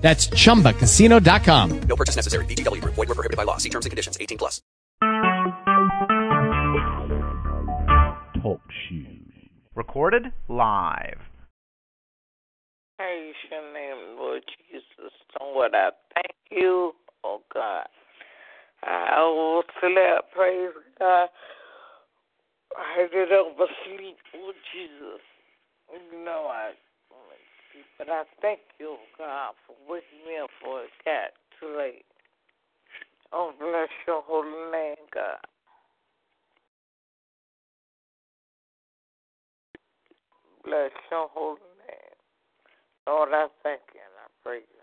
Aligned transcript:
That's 0.00 0.28
chumbacasino.com. 0.28 1.80
No 1.82 1.96
purchase 1.96 2.16
necessary. 2.16 2.44
VGW 2.46 2.80
Group. 2.80 2.94
Void 2.94 3.08
were 3.08 3.14
prohibited 3.14 3.36
by 3.36 3.44
law. 3.44 3.58
See 3.58 3.68
terms 3.68 3.86
and 3.86 3.90
conditions. 3.90 4.16
18 4.20 4.38
plus. 4.38 4.62
Talk 8.42 8.60
shoes. 8.88 9.32
Recorded 9.74 10.32
live. 10.48 11.20
Praise 12.98 13.34
your 13.50 13.72
name, 13.74 14.16
Lord 14.18 14.42
Jesus. 14.46 15.12
Lord, 15.40 15.72
I 15.74 15.90
thank 16.14 16.36
you, 16.50 16.92
oh 17.24 17.40
God. 17.52 17.86
I 18.82 19.20
will 19.20 19.62
select 19.80 20.32
praise 20.34 20.72
God. 20.98 21.28
I 22.76 23.06
did 23.12 23.32
oversleep, 23.32 24.16
oh 24.36 24.52
Jesus. 24.72 25.20
You 25.92 26.24
know 26.24 26.46
I 26.48 26.72
but 28.00 28.08
I 28.08 28.24
thank 28.40 28.60
you, 28.78 28.96
God, 29.18 29.52
for 29.66 29.69
waking 29.90 30.22
me 30.26 30.38
up 30.42 30.50
for 30.62 30.84
it 30.84 30.90
got 31.04 31.34
too 31.58 31.76
late. 31.76 32.06
Oh, 33.32 33.52
bless 33.58 33.90
your 34.06 34.22
holy 34.26 34.70
name, 34.72 35.02
God. 35.12 35.38
Bless 40.64 40.90
your 41.10 41.28
holy 41.34 41.58
name. 41.88 42.16
Lord, 43.06 43.30
I 43.32 43.48
thank 43.62 43.80
you 43.94 44.00
and 44.00 44.16
I 44.18 44.26
praise 44.44 44.62
you. 44.74 44.79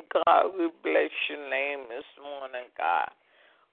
God, 0.00 0.52
we 0.58 0.70
bless 0.82 1.10
your 1.28 1.50
name 1.50 1.80
this 1.88 2.08
morning, 2.22 2.68
God. 2.78 3.10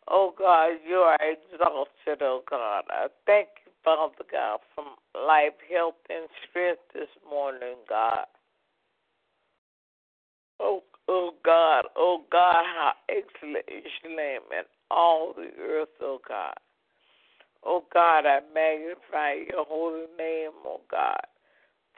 Oh 0.08 0.34
God, 0.38 0.72
you 0.88 0.98
are 0.98 1.18
exalted, 1.22 2.22
oh 2.22 2.42
God. 2.50 2.84
I 2.90 3.08
thank 3.26 3.48
you, 3.66 3.72
Father 3.84 4.24
God, 4.30 4.60
for 4.76 4.84
life, 5.16 5.54
health, 5.72 5.96
and 6.10 6.28
strength 6.50 6.82
this 6.94 7.10
morning, 7.30 7.76
God. 7.88 8.26
Oh, 10.60 10.84
oh 11.08 11.32
God, 11.46 11.86
oh 11.96 12.24
God, 12.30 12.66
how 12.66 12.92
excellent 13.08 13.66
is 13.68 13.92
your 14.04 14.16
name 14.16 14.42
in 14.52 14.64
all 14.92 15.34
the 15.34 15.50
earth, 15.62 15.90
oh 16.02 16.20
God. 16.28 16.56
Oh 17.66 17.84
God, 17.94 18.26
I 18.26 18.40
magnify 18.54 19.46
your 19.50 19.66
holy 19.66 20.08
name, 20.18 20.52
oh 20.66 20.82
God, 20.92 21.22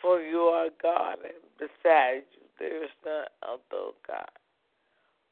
for 0.02 0.20
you 0.22 0.40
are 0.40 0.70
God, 0.82 1.18
and 1.24 1.42
besides 1.58 2.26
you 2.34 2.41
there 2.62 2.84
is 2.84 2.92
none 3.04 3.26
other, 3.42 3.62
oh 3.74 3.94
God. 4.08 4.30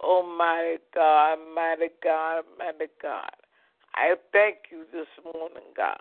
Almighty 0.01 0.79
God, 0.95 1.38
mighty 1.53 1.90
God, 2.03 2.44
mighty 2.57 2.91
God. 3.01 3.29
I 3.94 4.16
thank 4.31 4.57
you 4.72 4.85
this 4.91 5.07
morning, 5.23 5.69
God. 5.78 6.00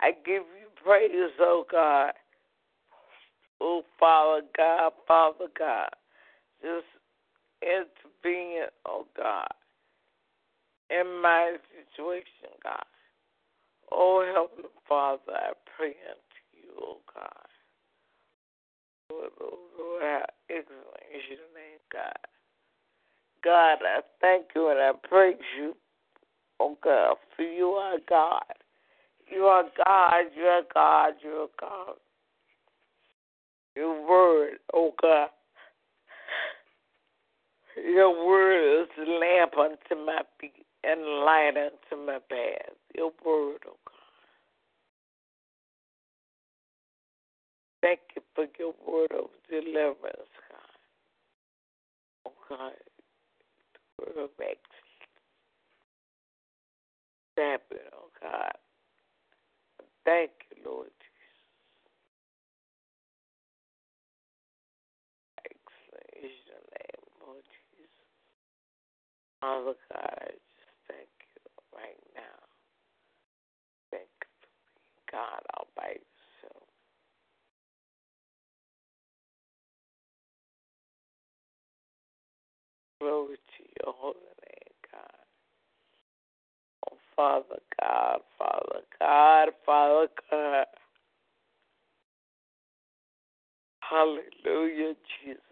I 0.00 0.12
give 0.12 0.42
you 0.42 0.68
praise, 0.84 1.32
oh 1.40 1.64
God. 1.70 2.12
Oh 3.60 3.82
Father 3.98 4.42
God, 4.56 4.92
Father 5.08 5.46
God. 5.58 5.88
Just 6.60 6.86
intervene, 7.62 8.66
oh 8.86 9.06
God, 9.16 9.48
in 10.90 11.22
my 11.22 11.56
situation, 11.70 12.52
God. 12.62 12.84
Oh 13.90 14.22
Heavenly 14.26 14.70
Father, 14.88 15.22
I 15.28 15.52
pray 15.76 15.94
unto 16.08 16.42
you, 16.52 16.72
oh 16.80 16.98
God. 17.14 17.41
Lord, 19.12 19.30
oh 19.40 19.58
Lord, 19.78 20.02
how 20.02 20.24
excellent 20.48 21.04
is 21.14 21.22
your 21.28 21.38
name, 21.54 21.80
God. 21.92 22.12
God, 23.44 23.78
I 23.84 24.00
thank 24.20 24.46
you 24.54 24.70
and 24.70 24.78
I 24.78 24.92
praise 25.08 25.36
you, 25.58 25.74
oh 26.60 26.76
God, 26.82 27.16
for 27.36 27.42
you 27.42 27.68
are 27.70 27.98
God. 28.08 28.42
You 29.30 29.42
are 29.44 29.64
God, 29.84 30.24
you 30.36 30.44
are 30.44 30.62
God, 30.72 31.14
you 31.22 31.30
are 31.30 31.48
God. 31.60 31.96
Your 33.74 34.08
word, 34.08 34.58
oh 34.74 34.92
God. 35.00 35.28
Your 37.76 38.26
word 38.26 38.82
is 38.82 38.88
a 38.98 39.10
lamp 39.10 39.56
unto 39.58 40.04
my 40.04 40.20
feet 40.40 40.66
and 40.84 41.00
light 41.00 41.52
unto 41.56 42.04
my 42.04 42.18
path. 42.28 42.74
Your 42.94 43.12
word, 43.24 43.58
oh 43.66 43.76
God. 43.86 43.91
Thank 47.82 48.00
you 48.16 48.22
for 48.34 48.46
your 48.58 48.74
word 48.86 49.12
of 49.12 49.30
deliverance, 49.50 50.30
God. 50.50 50.78
Oh 52.26 52.32
God, 52.48 52.72
the 53.74 54.04
word 54.04 54.24
of 54.24 54.30
excellence. 54.38 54.58
Champion, 57.36 57.90
oh 57.94 58.10
God. 58.20 58.56
Thank 60.04 60.30
you, 60.50 60.70
Lord 60.70 60.90
Jesus. 61.00 61.42
Excellent 65.44 66.14
your 66.46 66.64
name, 66.78 67.04
Lord 67.26 67.44
Jesus. 67.44 68.10
Father 69.40 69.74
God, 69.90 70.18
I 70.22 70.30
just 70.30 70.78
thank 70.88 71.10
you 71.34 71.42
right 71.74 72.02
now. 72.14 72.38
Thank 73.90 74.08
you 74.22 74.32
God 75.12 75.42
all 75.56 75.68
Glory 83.02 83.34
to 83.34 83.64
your 83.82 83.94
holy 83.98 84.14
name, 84.14 84.74
God. 84.92 85.24
Oh, 86.88 86.96
Father 87.16 87.60
God, 87.80 88.20
Father 88.38 88.80
God, 89.00 89.48
Father 89.66 90.06
God. 90.30 90.66
Hallelujah, 93.80 94.94
Jesus. 95.18 95.42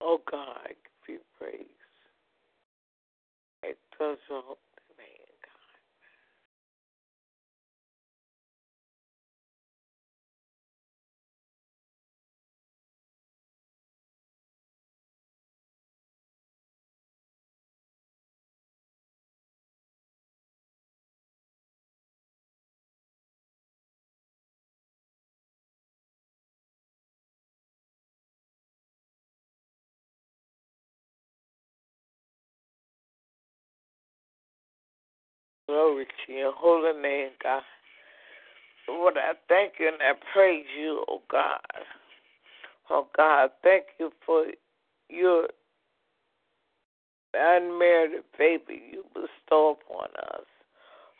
Oh 0.00 0.20
God, 0.28 0.58
give 1.06 1.14
you 1.14 1.20
praise. 1.38 1.64
I 3.62 3.74
trust 3.96 4.18
your 4.28 4.42
Glory 35.88 36.06
to 36.26 36.32
your 36.34 36.52
holy 36.54 37.00
name, 37.00 37.30
God. 37.42 37.62
Lord, 38.86 39.14
I 39.16 39.32
thank 39.48 39.74
you 39.80 39.88
and 39.88 39.96
I 40.02 40.12
praise 40.34 40.66
you, 40.78 41.02
oh 41.08 41.22
God. 41.30 41.60
Oh 42.90 43.06
God, 43.16 43.50
thank 43.62 43.84
you 43.98 44.10
for 44.26 44.44
your 45.08 45.48
unmerited 47.32 48.24
favor 48.36 48.72
you 48.72 49.02
bestow 49.14 49.78
upon 49.80 50.08
us. 50.34 50.44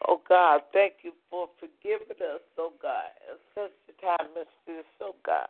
Oh 0.07 0.21
God, 0.29 0.61
thank 0.75 0.97
you 1.03 1.13
for 1.31 1.49
forgiving 1.59 2.21
us, 2.21 2.43
oh 2.59 2.75
God, 2.83 3.09
in 3.27 3.39
such 3.55 3.73
a 3.89 4.05
time 4.05 4.29
as 4.39 4.47
this, 4.67 4.85
oh 5.01 5.15
God. 5.25 5.49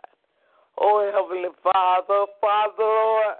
Oh 0.78 1.10
Heavenly 1.12 1.50
Father, 1.64 2.26
Father, 2.40 2.72
Lord, 2.78 3.34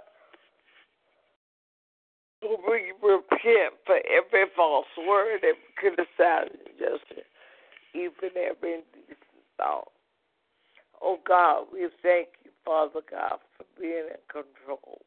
we 2.41 2.93
repent 3.01 3.73
for 3.85 3.99
every 4.09 4.45
false 4.55 4.87
word, 5.07 5.41
every 5.43 5.55
criticizing 5.77 6.59
injustice, 6.65 7.27
even 7.93 8.29
every 8.37 8.83
thought. 9.57 9.91
Oh 11.01 11.19
God, 11.27 11.65
we 11.71 11.87
thank 12.01 12.29
you, 12.43 12.51
Father 12.65 13.01
God, 13.09 13.39
for 13.57 13.65
being 13.79 14.07
in 14.09 14.23
control. 14.31 15.01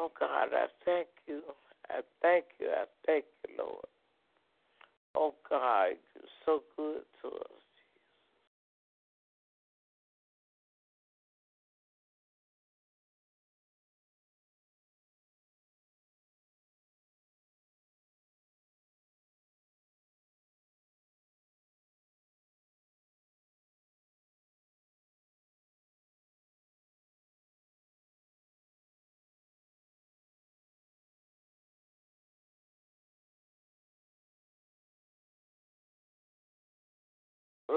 Oh 0.00 0.12
God, 0.20 0.50
I 0.54 0.66
thank 0.84 1.08
you. 1.26 1.42
I 1.90 2.02
thank 2.22 2.44
you. 2.60 2.68
I 2.68 2.84
thank 3.04 3.24
you, 3.48 3.56
Lord. 3.58 3.84
Oh 5.16 5.34
God, 5.50 5.98
you're 6.14 6.30
so 6.46 6.62
good 6.76 7.02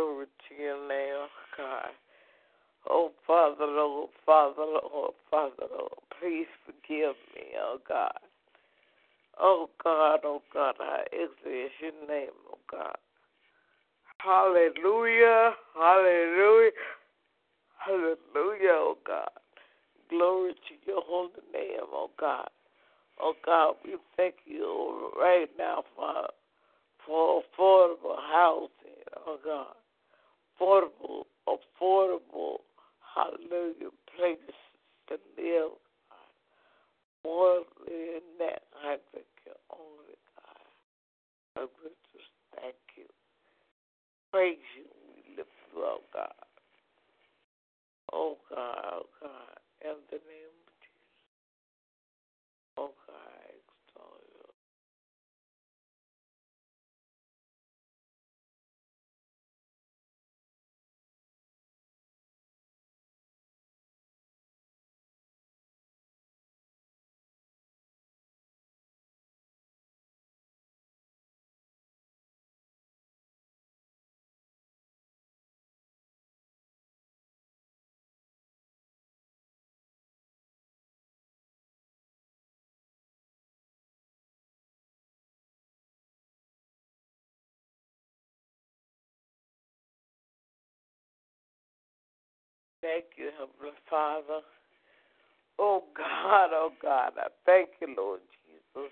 Glory 0.02 0.26
to 0.26 0.56
your 0.64 0.88
name, 0.88 1.14
oh 1.14 1.28
God. 1.56 1.92
Oh, 2.90 3.12
Father, 3.28 3.68
Lord, 3.68 4.10
Father, 4.26 4.64
Lord, 4.66 5.14
Father, 5.30 5.68
Lord, 5.72 5.92
please 6.20 6.48
forgive 6.66 7.14
me, 7.36 7.44
oh 7.60 7.78
God. 7.88 8.18
Oh 9.40 9.70
God, 9.84 10.22
oh 10.24 10.42
God, 10.52 10.74
I 10.80 11.04
exalt 11.12 11.72
your 11.80 12.08
name, 12.10 12.30
oh 12.52 12.58
God. 12.72 12.96
Hallelujah, 14.18 15.52
hallelujah, 15.76 16.72
hallelujah, 17.78 18.74
oh 18.74 18.98
God. 19.06 19.30
Glory 20.10 20.54
to 20.54 20.92
your 20.92 21.04
holy 21.06 21.30
name, 21.54 21.86
oh 21.94 22.10
God. 22.20 22.50
Oh 23.22 23.36
God, 23.46 23.76
we 23.86 23.98
thank 24.18 24.34
you 24.46 25.12
right 25.22 25.50
now, 25.60 25.84
Father, 25.96 26.30
for 27.06 27.44
affordable 27.44 28.18
housing, 28.32 29.06
oh 29.28 29.38
God. 29.46 29.76
Affordable, 30.62 31.26
affordable, 31.48 32.58
hallelujah, 33.16 33.90
places 34.16 34.56
to 35.08 35.18
live. 35.38 35.72
More 37.26 37.64
than 37.88 38.22
that, 38.38 38.62
I 38.84 38.98
thank 39.12 39.26
you 39.46 39.54
only, 39.74 40.18
God. 40.38 40.62
I 41.58 41.62
will 41.62 41.98
just 42.14 42.30
thank 42.56 42.76
you. 42.96 43.06
Praise 44.32 44.58
you. 44.78 44.86
We 45.16 45.36
lift 45.38 45.50
you 45.74 45.84
up, 45.84 46.02
God. 46.14 46.30
Oh 48.14 48.38
God, 48.50 48.86
oh 48.94 49.06
God, 49.20 49.58
in 49.82 49.98
the 50.12 50.18
name 50.18 50.51
Thank 92.82 93.06
you, 93.16 93.30
Heavenly 93.38 93.78
Father. 93.90 94.42
Oh 95.60 95.84
God, 95.96 96.50
oh 96.54 96.72
God, 96.82 97.12
I 97.18 97.28
thank 97.46 97.70
you, 97.80 97.94
Lord 97.96 98.22
Jesus. 98.46 98.90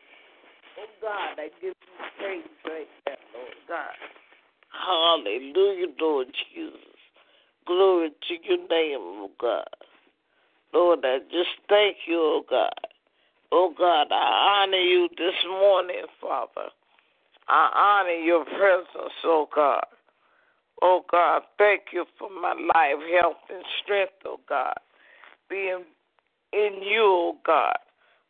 Oh 0.77 0.85
God, 1.01 1.39
I 1.39 1.49
give 1.59 1.73
you 1.73 2.05
praise 2.19 2.43
right 2.65 2.87
now, 3.07 3.15
Lord 3.33 3.55
God. 3.67 3.97
Hallelujah, 4.71 5.87
Lord 5.99 6.27
Jesus. 6.53 6.79
Glory 7.65 8.09
to 8.09 8.33
your 8.43 8.57
name, 8.69 8.99
oh 8.99 9.31
God. 9.41 9.65
Lord, 10.71 10.99
I 11.03 11.17
just 11.31 11.49
thank 11.67 11.97
you, 12.05 12.19
oh 12.19 12.43
God. 12.47 12.69
Oh 13.51 13.73
God, 13.75 14.07
I 14.11 14.61
honor 14.63 14.77
you 14.77 15.09
this 15.17 15.33
morning, 15.47 16.05
Father. 16.21 16.69
I 17.47 18.01
honor 18.03 18.11
your 18.11 18.45
presence, 18.45 19.13
oh 19.23 19.47
God. 19.53 19.85
Oh 20.81 21.01
God, 21.11 21.41
thank 21.57 21.81
you 21.91 22.05
for 22.17 22.29
my 22.29 22.53
life, 22.53 23.03
health, 23.19 23.37
and 23.49 23.63
strength, 23.83 24.13
oh 24.25 24.39
God. 24.47 24.75
Being 25.49 25.83
in 26.53 26.81
you, 26.81 27.03
oh 27.03 27.37
God. 27.45 27.77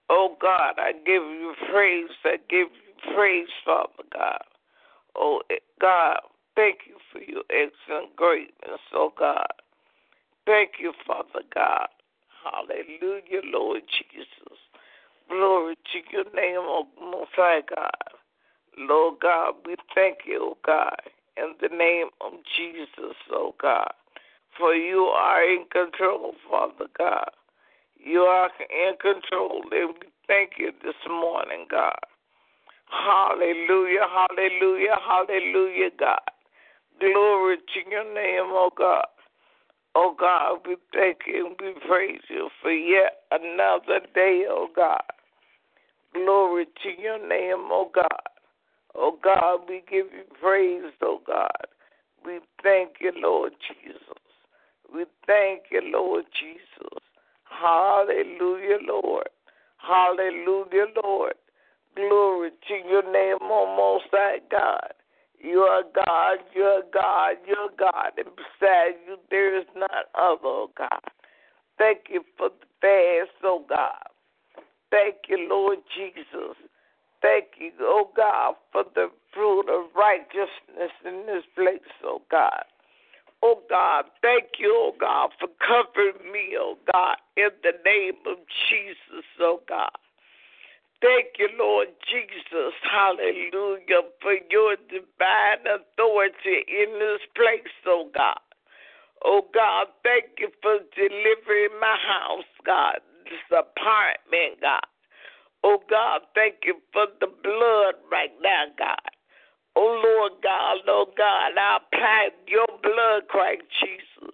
Oh 0.10 0.36
God, 0.41 0.74
I 0.77 0.94
give 0.94 1.24
you 1.24 1.53
praise. 1.72 2.10
I 2.25 2.38
give 2.50 2.68
you 2.74 3.13
praise, 3.15 3.48
Father 3.63 4.03
God. 4.13 4.41
Oh 5.15 5.41
eh, 5.51 5.56
God, 5.79 6.20
thank 6.56 6.79
you 6.88 6.96
for 7.12 7.20
your 7.20 7.44
excellent 7.50 8.15
greatness, 8.15 8.82
oh 8.94 9.13
God. 9.18 9.48
Thank 10.46 10.72
you, 10.79 10.94
Father 11.06 11.46
God. 11.53 11.88
Hallelujah, 12.44 13.41
Lord 13.53 13.82
Jesus. 13.88 14.58
Glory 15.29 15.75
to 15.75 16.00
your 16.12 16.24
name, 16.34 16.62
oh 16.62 16.88
Most 17.00 17.32
High 17.36 17.62
God. 17.75 17.91
Lord 18.77 19.20
God, 19.22 19.56
we 19.65 19.75
thank 19.94 20.20
you, 20.25 20.53
oh 20.53 20.58
God, 20.65 20.96
in 21.39 21.55
the 21.62 21.75
name 21.75 22.08
of 22.22 22.34
Jesus, 22.58 23.15
oh 23.31 23.55
God. 23.62 23.91
For 24.58 24.74
you 24.74 25.03
are 25.03 25.43
in 25.43 25.65
control, 25.72 26.34
Father 26.50 26.88
God. 26.98 27.29
You 27.98 28.22
are 28.22 28.50
in 28.69 28.96
control, 29.00 29.62
and 29.72 29.96
we 30.01 30.08
thank 30.27 30.51
you 30.58 30.72
this 30.84 30.96
morning, 31.10 31.65
God. 31.69 32.00
Hallelujah, 32.89 34.05
hallelujah, 34.10 34.96
hallelujah, 35.08 35.89
God. 35.98 36.19
Glory 37.00 37.58
to 37.58 37.89
your 37.89 38.13
name, 38.13 38.51
oh 38.51 38.72
God. 38.75 39.05
Oh 39.96 40.15
God, 40.19 40.60
we 40.67 40.75
thank 40.93 41.19
you 41.27 41.48
and 41.48 41.55
we 41.60 41.74
praise 41.88 42.22
you 42.29 42.50
for 42.62 42.72
yet 42.72 43.24
another 43.31 44.05
day, 44.13 44.46
oh 44.50 44.67
God. 44.75 45.01
Glory 46.13 46.65
to 46.84 47.01
your 47.01 47.19
name, 47.19 47.69
oh 47.72 47.89
God. 47.93 48.28
Oh 49.01 49.18
God, 49.24 49.62
we 49.70 49.82
give 49.89 50.08
you 50.12 50.24
praise, 50.41 50.91
oh 51.01 51.22
God. 51.25 51.68
We 52.25 52.39
thank 52.62 52.96
you, 53.00 53.13
Lord 53.15 53.53
Jesus. 53.65 54.01
We 54.94 55.06
thank 55.25 55.63
you, 55.72 55.82
Lord 55.86 56.25
Jesus. 56.38 57.00
Hallelujah, 57.46 58.79
Lord. 58.86 59.29
Hallelujah, 59.77 60.88
Lord. 61.01 61.36
Glory 61.96 62.50
to 62.68 62.74
your 62.74 63.03
name, 63.10 63.38
O 63.41 63.75
Most 63.77 64.12
High 64.12 64.39
God. 64.51 64.94
You 65.39 65.60
are 65.60 65.84
God, 65.96 66.39
you 66.53 66.63
are 66.63 66.84
God, 66.94 67.38
you 67.48 67.56
are 67.56 67.70
God, 67.79 68.12
and 68.18 68.27
beside 68.36 68.96
you 69.08 69.15
there 69.32 69.58
is 69.58 69.65
none 69.75 69.89
other, 70.13 70.39
oh 70.44 70.72
God. 70.77 71.00
Thank 71.77 72.10
you 72.10 72.25
for 72.38 72.50
the 72.50 72.65
fast, 72.82 73.32
oh 73.44 73.63
God. 73.70 74.03
Thank 74.91 75.15
you, 75.29 75.48
Lord 75.50 75.79
Jesus. 75.96 76.58
Thank 77.22 77.60
you, 77.60 77.72
oh 77.82 78.10
God, 78.16 78.56
for 78.72 78.84
the 78.96 79.10
fruit 79.34 79.68
of 79.70 79.90
righteousness 79.96 80.92
in 81.06 81.26
this 81.26 81.44
place, 81.56 81.92
oh 82.04 82.22
God. 82.32 82.64
Oh 83.42 83.62
God, 83.70 84.06
thank 84.22 84.60
you, 84.60 84.74
oh 84.76 84.94
God, 85.00 85.32
for 85.40 85.48
covering 85.60 86.32
me, 86.32 86.56
oh 86.58 86.78
God, 86.92 87.18
in 87.36 87.50
the 87.64 87.74
name 87.86 88.20
of 88.28 88.38
Jesus, 88.70 89.26
oh 89.40 89.62
God. 89.68 89.92
Thank 91.02 91.40
you, 91.40 91.48
Lord 91.58 91.88
Jesus. 92.12 92.76
Hallelujah. 92.84 94.12
For 94.22 94.36
your 94.52 94.76
divine 94.92 95.64
authority 95.64 96.68
in 96.68 97.00
this 97.00 97.24
place, 97.36 97.72
oh 97.88 98.10
God. 98.16 98.40
Oh 99.24 99.48
God, 99.54 99.88
thank 100.04 100.40
you 100.40 100.50
for 100.62 100.80
delivering 100.96 101.80
my 101.80 101.96
house, 101.96 102.52
God, 102.66 103.00
this 103.24 103.40
apartment, 103.48 104.60
God. 104.62 104.84
Oh 105.63 105.80
God, 105.89 106.22
thank 106.36 106.56
you 106.63 106.75
for 106.94 107.08
the 107.20 107.28
blood 107.28 107.96
right 108.12 108.32
now, 108.42 108.66
God. 108.78 109.12
Oh 109.75 110.01
Lord 110.04 110.42
God, 110.44 110.78
Lord 110.88 111.10
God, 111.18 111.51
I 111.58 111.78
apply 111.78 112.30
your 112.48 112.68
blood, 112.82 113.28
Christ 113.28 113.63
Jesus, 113.80 114.34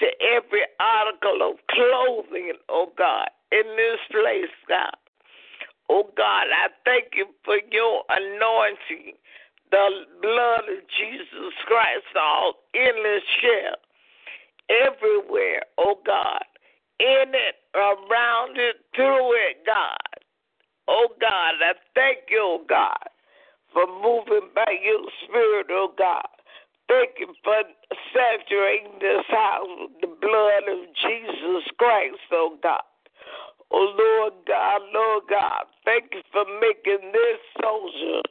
to 0.00 0.06
every 0.34 0.64
article 0.80 1.50
of 1.50 1.56
clothing, 1.70 2.52
oh 2.68 2.92
God, 2.96 3.28
in 3.52 3.64
this 3.76 4.00
place, 4.10 4.52
God. 4.68 4.96
Oh 5.88 6.10
God, 6.16 6.46
I 6.48 6.68
thank 6.84 7.14
you 7.14 7.26
for 7.44 7.58
your 7.70 8.04
anointing, 8.08 9.14
the 9.70 9.88
blood 10.22 10.64
of 10.68 10.80
Jesus 10.98 11.54
Christ, 11.66 12.08
all 12.18 12.54
in 12.74 12.94
the 13.02 13.20
share, 13.40 13.76
everywhere, 14.70 15.62
oh 15.78 15.98
God, 16.06 16.44
in 17.00 17.32
it, 17.34 17.56
around 17.74 18.56
it, 18.56 18.76
through 18.94 19.32
it, 19.32 19.58
God. 19.66 20.13
God, 21.34 21.54
I 21.66 21.74
thank 21.96 22.30
you, 22.30 22.38
oh 22.38 22.64
God, 22.68 23.10
for 23.72 23.86
moving 23.86 24.50
by 24.54 24.70
your 24.84 25.02
spirit, 25.24 25.66
oh 25.70 25.90
God. 25.98 26.30
Thank 26.86 27.18
you 27.18 27.34
for 27.42 27.58
saturating 28.14 29.00
this 29.00 29.26
house 29.26 29.66
with 29.80 29.98
the 30.00 30.14
blood 30.22 30.64
of 30.70 30.86
Jesus 31.02 31.66
Christ, 31.76 32.22
oh 32.30 32.56
God. 32.62 32.86
Oh 33.72 33.94
Lord 33.98 34.34
God, 34.46 34.82
Lord 34.94 35.24
God, 35.28 35.64
thank 35.84 36.14
you 36.14 36.22
for 36.30 36.44
making 36.62 37.10
this 37.10 37.40
soldier 37.60 38.22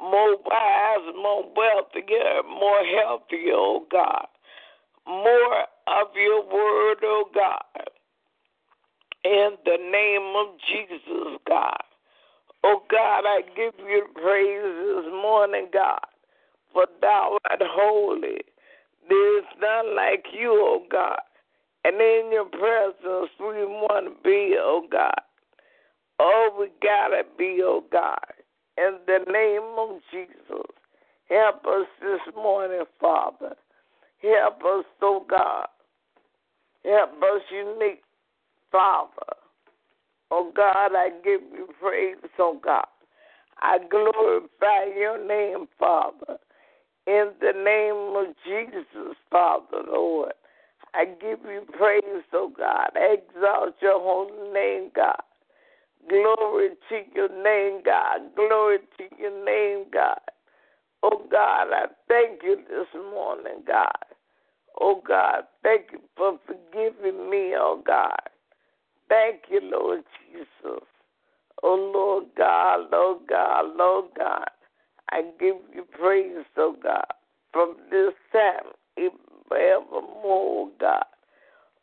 more 0.00 0.34
wise, 0.42 1.14
more 1.14 1.46
wealthier, 1.54 2.42
more 2.42 2.82
healthy, 2.98 3.54
oh 3.54 3.86
God. 3.88 4.26
More 5.06 5.62
of 5.86 6.08
your 6.16 6.42
word, 6.42 6.98
oh 7.04 7.30
God. 7.32 7.86
In 9.24 9.50
the 9.64 9.78
name 9.78 10.34
of 10.34 10.58
Jesus, 10.66 11.38
God. 11.46 11.78
Oh 12.64 12.82
God, 12.90 13.24
I 13.26 13.42
give 13.56 13.74
you 13.78 14.06
praise 14.14 15.04
this 15.04 15.12
morning, 15.12 15.68
God, 15.72 15.98
for 16.72 16.86
thou 17.00 17.38
art 17.50 17.60
holy. 17.62 18.38
There 19.08 19.38
is 19.38 19.44
none 19.60 19.96
like 19.96 20.26
you, 20.32 20.52
oh 20.52 20.84
God. 20.90 21.18
And 21.84 21.96
in 21.96 22.30
your 22.32 22.44
presence, 22.44 23.30
we 23.40 23.64
want 23.66 24.06
to 24.06 24.22
be, 24.22 24.56
oh 24.58 24.86
God. 24.90 25.20
Oh, 26.20 26.56
we 26.58 26.68
got 26.80 27.08
to 27.08 27.24
be, 27.36 27.58
oh 27.62 27.82
God. 27.90 28.18
In 28.78 28.98
the 29.06 29.18
name 29.30 29.76
of 29.76 30.00
Jesus, 30.12 30.66
help 31.28 31.66
us 31.66 31.86
this 32.00 32.34
morning, 32.36 32.84
Father. 33.00 33.54
Help 34.22 34.60
us, 34.64 34.84
oh 35.02 35.26
God. 35.28 35.66
Help 36.84 37.10
us, 37.22 37.42
unique 37.50 38.02
Father. 38.70 39.41
Oh 40.34 40.50
God, 40.56 40.92
I 40.94 41.10
give 41.22 41.42
you 41.52 41.68
praise, 41.78 42.16
oh 42.38 42.58
God. 42.64 42.86
I 43.60 43.76
glorify 43.90 44.86
your 44.98 45.18
name, 45.28 45.66
Father. 45.78 46.38
In 47.06 47.32
the 47.38 47.52
name 47.52 48.16
of 48.16 48.34
Jesus, 48.42 49.14
Father, 49.30 49.82
Lord. 49.92 50.32
I 50.94 51.04
give 51.04 51.40
you 51.44 51.66
praise, 51.76 52.24
oh 52.32 52.50
God. 52.56 52.92
I 52.94 53.18
exalt 53.18 53.74
your 53.82 54.00
holy 54.00 54.54
name, 54.54 54.90
God. 54.96 55.20
Glory 56.08 56.70
to 56.88 57.02
your 57.14 57.28
name, 57.28 57.82
God. 57.84 58.34
Glory 58.34 58.78
to 58.96 59.04
your 59.18 59.44
name, 59.44 59.84
God. 59.92 60.20
Oh 61.02 61.26
God, 61.30 61.74
I 61.74 61.88
thank 62.08 62.42
you 62.42 62.56
this 62.56 62.86
morning, 63.12 63.64
God. 63.66 63.92
Oh 64.80 65.02
God, 65.06 65.42
thank 65.62 65.92
you 65.92 66.00
for 66.16 66.38
forgiving 66.46 67.28
me, 67.28 67.52
oh 67.54 67.82
God. 67.86 68.31
Thank 69.12 69.42
you, 69.50 69.60
Lord 69.70 70.04
Jesus. 70.32 70.86
Oh 71.62 71.92
Lord 71.94 72.24
God, 72.34 72.86
Lord 72.90 73.18
God, 73.28 73.76
Lord 73.76 74.06
God. 74.18 74.48
I 75.10 75.20
give 75.38 75.56
you 75.74 75.84
praise, 76.00 76.46
oh 76.56 76.74
God, 76.82 77.04
from 77.52 77.76
this 77.90 78.14
time 78.32 78.72
forevermore, 79.48 80.70
God. 80.80 81.04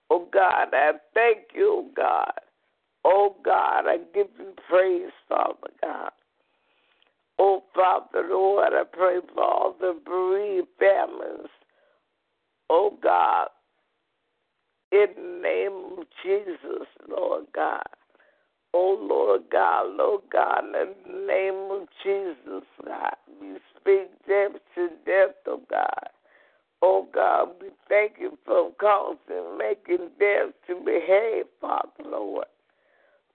Oh 0.09 0.27
God, 0.33 0.69
I 0.73 0.93
thank 1.13 1.49
you, 1.53 1.85
oh 1.85 1.91
God. 1.95 2.33
Oh 3.05 3.35
God, 3.45 3.81
I 3.85 3.97
give 4.15 4.29
you 4.39 4.53
praise, 4.67 5.11
Father 5.27 5.69
God. 5.83 6.11
Oh 7.37 7.61
Father, 7.75 8.27
Lord, 8.27 8.73
I 8.73 8.85
pray 8.91 9.19
for 9.35 9.43
all 9.43 9.75
the 9.79 9.99
bereaved 10.03 10.67
families. 10.79 11.51
Oh 12.71 12.97
God, 13.03 13.49
in 14.91 15.07
the 15.15 15.41
name 15.43 15.88
Jesus, 16.23 16.87
Lord 17.07 17.45
God. 17.55 17.83
Oh 18.73 18.97
Lord 19.01 19.43
God, 19.51 19.95
Lord 19.97 20.21
God, 20.31 20.63
in 20.65 20.73
the 20.73 21.25
name 21.25 21.71
of 21.71 21.87
Jesus, 22.03 22.63
God, 22.85 23.15
we 23.41 23.57
speak 23.79 24.09
death 24.27 24.61
to 24.75 24.89
death, 25.05 25.35
oh 25.47 25.61
God. 25.69 26.09
Oh 26.81 27.07
God, 27.13 27.49
we 27.61 27.69
thank 27.89 28.13
you 28.19 28.37
for 28.45 28.71
causing, 28.79 29.57
making 29.57 30.09
death 30.19 30.53
to 30.67 30.75
behave, 30.85 31.45
Father 31.59 32.09
Lord. 32.09 32.45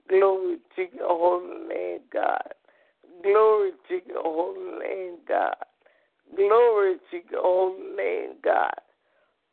Glory 0.08 0.58
to 0.76 0.86
your 0.94 1.08
holy 1.08 1.66
name, 1.68 2.00
God. 2.12 2.54
Glory 3.22 3.72
to 3.88 4.00
your 4.06 4.22
holy 4.22 4.78
name, 4.78 5.16
God. 5.26 5.56
Glory 6.36 6.96
to 7.10 7.20
your 7.30 7.42
holy 7.42 7.96
name, 7.96 8.36
God. 8.42 8.74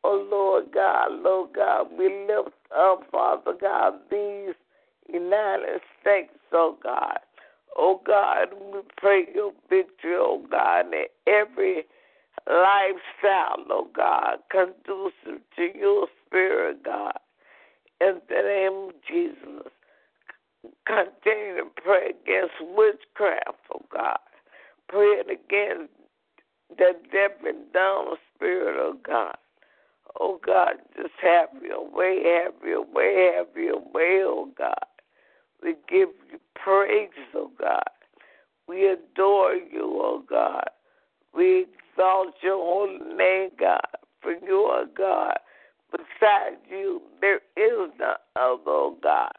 Oh 0.03 0.27
Lord 0.29 0.72
God, 0.74 1.12
Lord 1.22 1.51
God, 1.55 1.88
we 1.98 2.25
lift 2.27 2.55
up, 2.75 3.03
Father 3.12 3.53
God, 3.60 3.93
these 4.10 4.55
United 5.08 5.81
States, 6.01 6.34
oh 6.51 6.77
God. 6.81 7.20
Oh 7.77 8.01
God, 8.05 8.48
we 8.74 8.79
pray 8.98 9.25
your 9.34 9.51
victory, 9.70 10.15
oh 10.15 10.43
God, 10.50 10.88
in 10.88 11.05
every 11.27 11.86
lifestyle, 12.48 13.63
oh 13.70 13.88
God, 13.96 14.38
conducive 14.50 15.41
to 15.55 15.77
your 15.77 16.08
spirit, 16.25 16.84
God. 16.84 17.17
In 18.00 18.20
the 18.27 18.41
name 18.41 18.89
of 18.89 18.96
Jesus, 19.08 19.72
continue 20.88 21.58
to 21.58 21.70
pray 21.84 22.10
against 22.10 22.53
witchcraft, 22.75 23.60
oh 23.74 23.86
God. 23.93 24.17
Praying 24.89 25.29
against 25.29 25.93
the 26.77 26.93
deaf 27.12 27.31
and 27.46 27.72
dumb 27.72 28.15
spirit, 28.36 28.75
oh 28.79 28.98
God. 29.05 29.38
Oh 30.20 30.39
God, 30.46 30.74
just 30.96 31.13
have 31.22 31.50
your 31.63 31.89
way, 31.89 32.22
have 32.44 32.53
your 32.63 32.86
way, 32.86 33.34
have 33.38 33.48
your 33.56 33.80
way, 33.80 34.22
oh 34.24 34.50
God. 34.58 34.74
We 35.63 35.75
give 35.89 36.10
you 36.32 36.39
praise, 36.56 37.10
oh 37.36 37.51
God. 37.60 37.84
We 38.68 38.88
adore 38.88 39.56
you, 39.56 39.84
oh 39.84 40.24
God. 40.30 40.70
We 41.34 41.65
exalt 41.94 42.36
your 42.41 42.58
holy 42.58 43.00
name, 43.15 43.50
God, 43.60 43.82
for 44.22 44.34
you 44.34 44.58
are 44.72 44.86
God. 44.86 45.38
Besides 45.91 46.62
you, 46.70 47.01
there 47.20 47.41
is 47.58 47.91
no 48.00 48.15
other, 48.36 48.62
oh 48.68 48.98
God. 49.01 49.32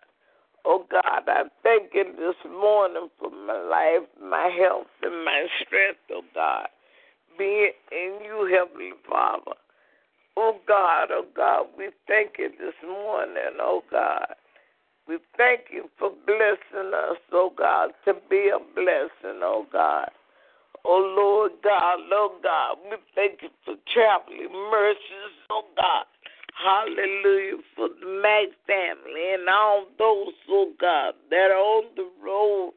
Oh 0.64 0.86
God, 0.90 1.22
I 1.26 1.44
thank 1.62 1.92
you 1.92 2.04
this 2.16 2.50
morning 2.50 3.08
for 3.18 3.30
my 3.30 3.60
life, 3.60 4.08
my 4.20 4.50
health, 4.60 4.86
and 5.02 5.24
my 5.24 5.46
strength, 5.64 6.00
oh 6.12 6.22
God. 6.34 6.68
Be 7.38 7.68
it 7.70 7.76
in 7.90 8.24
you, 8.24 8.48
Heavenly 8.52 8.92
Father. 9.08 9.56
Oh 10.36 10.56
God, 10.66 11.08
oh 11.10 11.26
God, 11.36 11.66
we 11.76 11.90
thank 12.08 12.32
you 12.38 12.50
this 12.50 12.74
morning, 12.82 13.58
oh 13.60 13.82
God. 13.90 14.34
We 15.06 15.18
thank 15.36 15.62
you 15.70 15.90
for 15.98 16.10
blessing 16.26 16.92
us, 16.94 17.18
oh 17.32 17.52
God, 17.56 17.90
to 18.06 18.14
be 18.30 18.50
a 18.54 18.58
blessing, 18.74 19.40
oh 19.42 19.66
God. 19.72 20.10
Oh 20.84 21.14
Lord 21.16 21.52
God, 21.62 21.98
Lord 22.10 22.42
God, 22.42 22.78
we 22.90 22.96
thank 23.14 23.42
you 23.42 23.50
for 23.64 23.74
traveling 23.92 24.52
mercies, 24.70 25.34
oh 25.50 25.64
God. 25.76 26.06
Hallelujah 26.54 27.58
for 27.74 27.88
the 27.88 28.06
Mack 28.22 28.48
family 28.66 29.34
and 29.34 29.48
all 29.48 29.86
those, 29.98 30.34
oh 30.48 30.72
God, 30.80 31.14
that 31.30 31.50
are 31.50 31.56
on 31.56 31.84
the 31.96 32.08
road 32.22 32.72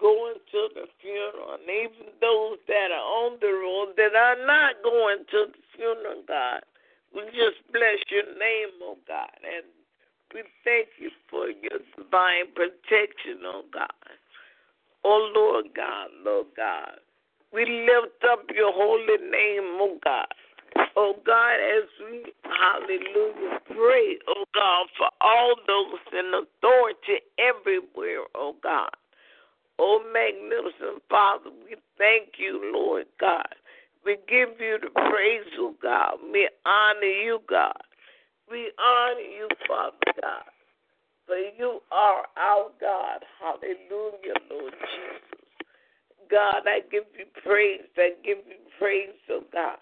going 0.00 0.38
to 0.52 0.60
the 0.74 0.86
funeral, 1.00 1.58
and 1.58 1.68
even 1.68 2.12
those 2.20 2.58
that 2.68 2.90
are 2.90 3.08
on 3.26 3.38
the 3.40 3.52
road 3.52 3.94
that 3.96 4.14
are 4.14 4.46
not 4.46 4.82
going 4.82 5.24
to 5.30 5.52
the 5.52 5.62
funeral, 5.76 6.22
God. 6.26 6.60
We 7.14 7.22
just 7.30 7.62
bless 7.72 8.02
your 8.10 8.26
name, 8.38 8.74
oh 8.82 8.98
God, 9.06 9.30
and 9.42 9.64
we 10.34 10.42
thank 10.64 10.88
you 10.98 11.10
for 11.30 11.46
your 11.46 11.78
divine 11.96 12.50
protection, 12.54 13.46
oh 13.46 13.62
God. 13.72 14.18
Oh 15.04 15.30
Lord 15.34 15.66
God, 15.76 16.08
Lord 16.24 16.46
God. 16.56 16.98
We 17.52 17.64
lift 17.86 18.24
up 18.28 18.42
your 18.54 18.72
holy 18.72 19.18
name, 19.30 19.78
oh 19.78 19.98
God. 20.02 20.26
Oh 20.96 21.14
God, 21.24 21.54
as 21.54 21.86
we, 22.00 22.32
hallelujah, 22.42 23.60
pray, 23.66 24.18
oh 24.28 24.44
God, 24.54 24.86
for 24.98 25.10
all 25.20 25.54
those 25.66 26.00
in 26.12 26.32
authority 26.34 27.22
everywhere, 27.38 28.26
oh 28.34 28.56
God. 28.62 28.90
Oh, 29.78 30.00
magnificent 30.12 31.02
Father, 31.08 31.50
we 31.64 31.76
thank 31.98 32.38
you, 32.38 32.72
Lord 32.72 33.06
God. 33.20 33.48
We 34.04 34.16
give 34.28 34.60
you 34.60 34.78
the 34.80 34.90
praise, 34.90 35.50
oh 35.58 35.74
God. 35.82 36.18
We 36.32 36.48
honor 36.64 37.02
you, 37.02 37.40
God. 37.48 37.82
We 38.50 38.70
honor 38.78 39.20
you, 39.20 39.48
Father 39.66 39.96
God. 40.20 40.44
For 41.26 41.36
you 41.36 41.80
are 41.90 42.24
our 42.36 42.70
God. 42.80 43.24
Hallelujah, 43.40 44.34
Lord 44.50 44.72
Jesus. 44.72 45.34
God, 46.30 46.62
I 46.66 46.80
give 46.90 47.04
you 47.18 47.24
praise. 47.42 47.80
I 47.96 48.12
give 48.24 48.38
you 48.46 48.56
praise, 48.78 49.16
oh 49.30 49.42
God. 49.52 49.78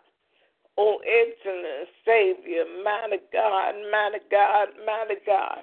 Oh, 0.79 0.99
excellent 1.05 1.89
Savior, 2.07 2.65
mighty 2.83 3.23
God, 3.33 3.75
mighty 3.91 4.25
God, 4.31 4.69
mighty 4.87 5.21
God. 5.27 5.59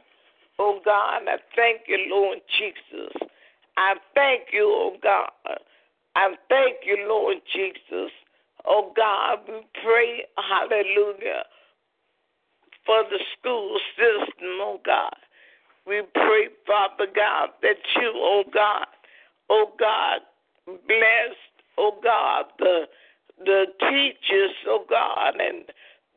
Oh 0.59 0.79
God, 0.85 1.21
I 1.27 1.37
thank 1.55 1.81
you, 1.87 1.97
Lord 2.09 2.39
Jesus. 2.59 3.29
I 3.79 3.95
thank 4.13 4.51
you, 4.51 4.65
oh 4.65 4.97
God. 5.01 5.31
I 6.17 6.35
thank 6.49 6.79
you, 6.85 6.97
Lord 7.07 7.37
Jesus. 7.55 8.11
Oh 8.67 8.91
God, 8.93 9.39
we 9.47 9.61
pray, 9.81 10.25
hallelujah, 10.35 11.43
for 12.85 13.03
the 13.09 13.19
school 13.39 13.79
system, 13.95 14.59
oh 14.59 14.81
God. 14.85 15.15
We 15.87 16.01
pray, 16.13 16.49
Father 16.67 17.07
God, 17.15 17.49
that 17.61 17.77
you, 17.95 18.11
oh 18.15 18.43
God, 18.53 18.85
oh 19.49 19.71
God, 19.79 20.19
bless, 20.65 21.35
oh 21.77 21.97
God, 22.03 22.45
the 22.59 22.81
the 23.45 23.65
teachers, 23.79 24.51
oh 24.67 24.83
God, 24.89 25.35
and 25.39 25.63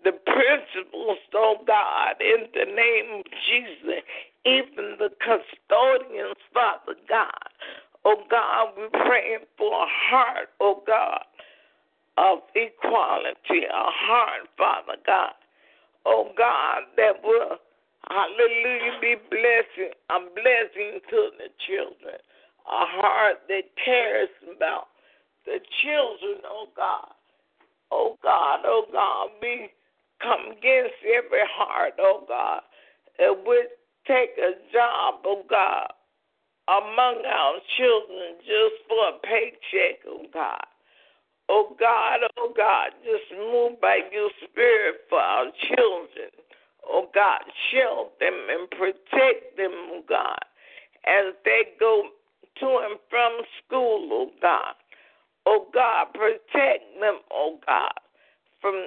the 0.02 0.10
principals, 0.26 1.18
oh 1.32 1.58
God, 1.64 2.16
in 2.18 2.48
the 2.52 2.66
name 2.74 3.20
of 3.20 3.24
Jesus, 3.46 4.02
even 4.44 4.96
the 4.98 5.10
custodians, 5.20 6.36
Father 6.52 6.98
God. 7.08 7.48
Oh 8.04 8.22
God, 8.30 8.74
we're 8.76 8.90
praying 9.06 9.46
for 9.56 9.84
a 9.84 9.86
heart, 9.88 10.48
oh 10.60 10.82
God, 10.86 11.22
of 12.18 12.40
equality, 12.54 13.64
a 13.64 13.86
heart, 13.90 14.48
Father 14.58 14.98
God. 15.06 15.34
Oh 16.04 16.32
God, 16.36 16.82
that 16.96 17.22
will, 17.22 17.58
hallelujah, 18.08 18.98
be 19.00 19.14
blessing, 19.30 19.92
a 20.10 20.18
blessing 20.34 20.98
to 21.10 21.30
the 21.38 21.48
children. 21.66 22.18
A 22.66 22.86
heart 22.86 23.42
that 23.48 23.64
cares 23.84 24.28
about 24.56 24.86
the 25.46 25.58
children, 25.82 26.42
oh 26.46 26.66
God. 26.76 27.12
Oh 27.92 28.18
God, 28.22 28.60
oh 28.64 28.86
God, 28.92 29.30
we 29.40 29.70
come 30.20 30.52
against 30.58 30.94
every 31.04 31.46
heart, 31.48 31.94
oh 32.00 32.24
God, 32.26 32.62
that 33.18 33.44
would 33.46 33.66
take 34.06 34.36
a 34.38 34.52
job, 34.72 35.22
oh 35.24 35.42
God, 35.48 35.92
among 36.68 37.22
our 37.26 37.54
children 37.76 38.38
just 38.40 38.82
for 38.88 39.08
a 39.08 39.18
paycheck, 39.22 40.00
oh 40.06 40.26
God. 40.32 40.66
Oh 41.48 41.76
God, 41.78 42.20
oh 42.38 42.52
God, 42.56 42.90
just 43.04 43.30
move 43.32 43.80
by 43.80 44.00
your 44.12 44.30
spirit 44.48 45.02
for 45.08 45.18
our 45.18 45.46
children. 45.68 46.30
Oh 46.88 47.08
God, 47.14 47.40
shield 47.70 48.10
them 48.20 48.34
and 48.50 48.70
protect 48.70 49.56
them, 49.56 49.72
oh 49.92 50.02
God, 50.08 50.44
as 51.06 51.34
they 51.44 51.62
go 51.78 52.04
to 52.60 52.66
and 52.66 52.98
from 53.10 53.32
school, 53.64 54.08
oh 54.12 54.30
God. 54.40 54.74
Oh 55.44 55.66
God, 55.74 56.06
protect 56.14 56.84
them, 57.00 57.18
oh 57.32 57.58
God, 57.66 57.92
from 58.60 58.86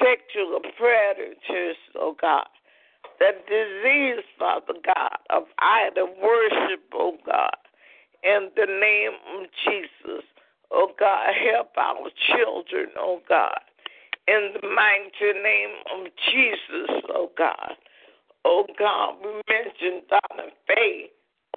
sexual 0.00 0.60
predators, 0.76 1.76
oh 1.94 2.16
God 2.20 2.46
the 3.18 3.32
disease, 3.48 4.24
Father 4.38 4.74
God, 4.84 5.18
of 5.30 5.44
idol 5.58 6.14
worship, 6.22 6.82
oh 6.92 7.16
God, 7.24 7.56
in 8.22 8.50
the 8.56 8.66
name 8.66 9.12
of 9.34 9.46
Jesus. 9.64 10.24
Oh 10.70 10.92
God, 10.98 11.34
help 11.52 11.70
our 11.76 12.08
children, 12.28 12.88
oh 12.98 13.20
God, 13.28 13.60
in 14.28 14.52
the 14.54 14.68
mighty 14.68 15.38
name 15.42 15.74
of 15.94 16.06
Jesus, 16.30 17.02
oh 17.10 17.30
God. 17.36 17.74
Oh 18.44 18.66
God, 18.78 19.16
we 19.22 19.30
mentioned 19.48 20.02
Donna 20.08 20.48
Faye, 20.66 21.10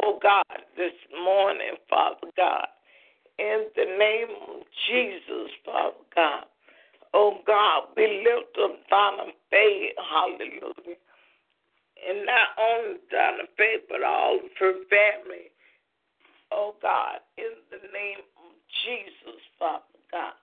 oh 0.04 0.20
God, 0.22 0.44
this 0.78 0.94
morning, 1.24 1.76
Father 1.90 2.28
God, 2.38 2.68
in 3.40 3.66
the 3.76 3.86
name 3.98 4.36
of 4.50 4.64
Jesus, 4.88 5.52
Father 5.66 5.96
God. 6.16 6.46
Oh 7.14 7.38
God, 7.48 7.84
we 7.96 8.24
lift 8.26 8.58
up 8.62 8.78
Donna 8.90 9.32
Faye, 9.50 9.94
hallelujah 9.98 10.98
and 12.08 12.26
not 12.26 12.50
only 12.60 13.00
Donna 13.12 13.44
Faith, 13.58 13.86
but 13.90 14.04
all 14.04 14.38
of 14.38 14.52
her 14.60 14.74
family. 14.90 15.52
Oh 16.52 16.76
God, 16.82 17.20
in 17.38 17.52
the 17.72 17.82
name 17.92 18.24
of 18.38 18.52
Jesus, 18.86 19.42
Father 19.58 20.00
God. 20.12 20.38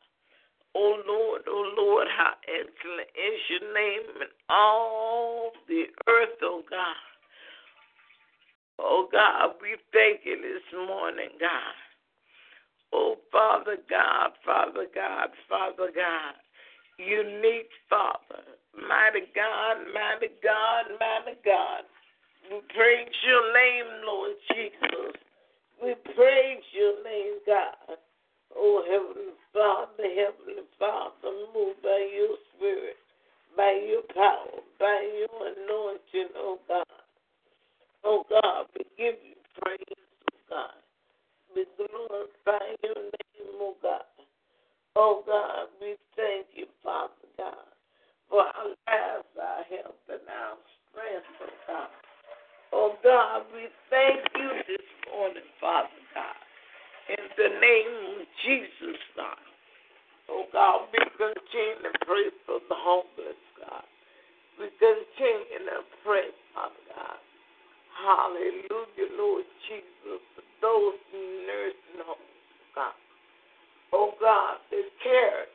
Oh 0.74 1.02
Lord, 1.06 1.42
oh 1.48 1.74
Lord, 1.76 2.08
how 2.16 2.32
excellent 2.48 3.10
is 3.14 3.40
your 3.48 3.74
name 3.74 4.22
in 4.22 4.28
all 4.48 5.52
the 5.68 5.84
earth, 6.08 6.38
oh 6.42 6.62
God. 6.68 6.96
Oh 8.78 9.08
God, 9.12 9.54
we 9.60 9.76
thank 9.92 10.20
you 10.24 10.36
this 10.36 10.86
morning, 10.88 11.30
God. 11.38 11.76
Oh 12.92 13.16
Father 13.30 13.76
God, 13.88 14.30
Father 14.44 14.86
God, 14.94 15.28
Father 15.48 15.90
God 15.94 16.34
unique 16.98 17.70
Father. 17.88 18.58
Mighty 18.76 19.28
God, 19.34 19.76
mighty 19.92 20.32
God, 20.42 20.84
mighty 20.98 21.38
God. 21.44 21.84
We 22.50 22.60
praise 22.74 23.14
your 23.26 23.52
name, 23.52 23.86
Lord 24.06 24.32
Jesus. 24.50 25.14
We 25.82 25.94
praise 26.14 26.64
your 26.72 27.04
name, 27.04 27.38
God. 27.46 27.98
Oh, 28.56 28.82
Heavenly 28.88 29.32
Father, 29.52 30.08
Heavenly 30.08 30.64
Father, 30.78 31.32
move 31.54 31.76
by 31.82 32.08
your 32.14 32.36
spirit, 32.54 32.96
by 33.56 33.72
your 33.88 34.02
power, 34.14 34.60
by 34.78 35.08
your 35.18 35.48
anointing, 35.48 36.32
oh 36.36 36.58
God. 36.68 36.84
Oh 38.04 38.24
God, 38.28 38.66
we 38.76 38.84
give 38.98 39.16
you 39.24 39.36
praise, 39.60 39.78
oh 39.90 40.38
God. 40.50 40.80
We 41.54 41.66
glorify 41.76 42.66
your 42.82 43.02
name, 43.02 43.52
oh 43.60 43.74
God. 43.82 44.02
Oh 44.96 45.22
God, 45.26 45.68
we 45.80 45.96
thank 46.16 46.46
you, 46.54 46.66
Father 46.84 47.10
God, 47.38 47.71
for 48.32 48.40
our 48.40 48.72
lives, 48.88 49.28
our 49.36 49.62
health, 49.68 50.04
and 50.08 50.24
our 50.24 50.56
strength, 50.88 51.28
oh 52.72 52.96
God. 53.04 53.44
We 53.52 53.68
thank 53.92 54.24
you 54.32 54.48
this 54.64 54.88
morning, 55.12 55.44
Father 55.60 56.00
God. 56.16 56.40
In 57.12 57.24
the 57.36 57.50
name 57.60 57.94
of 58.16 58.26
Jesus, 58.40 58.96
God. 59.12 59.44
Oh 60.32 60.48
God, 60.48 60.88
we 60.88 61.04
continue 61.20 61.84
to 61.84 61.92
pray 62.08 62.32
for 62.48 62.56
the 62.72 62.78
homeless, 62.80 63.42
God. 63.60 63.84
We 64.56 64.72
continue 64.80 65.68
to 65.68 65.84
pray, 66.00 66.32
Father 66.56 66.84
God. 66.88 67.20
Hallelujah, 67.92 69.12
Lord 69.20 69.44
Jesus, 69.68 70.24
for 70.32 70.44
those 70.64 70.96
in 71.12 71.44
nursing 71.44 72.00
homes, 72.00 72.72
God 72.74 72.96
oh 73.92 74.12
God, 74.20 74.56
this 74.70 74.88
care 75.02 75.46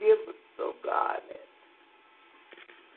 give 0.00 0.18
us, 0.28 0.40
oh 0.58 0.72
God, 0.84 1.20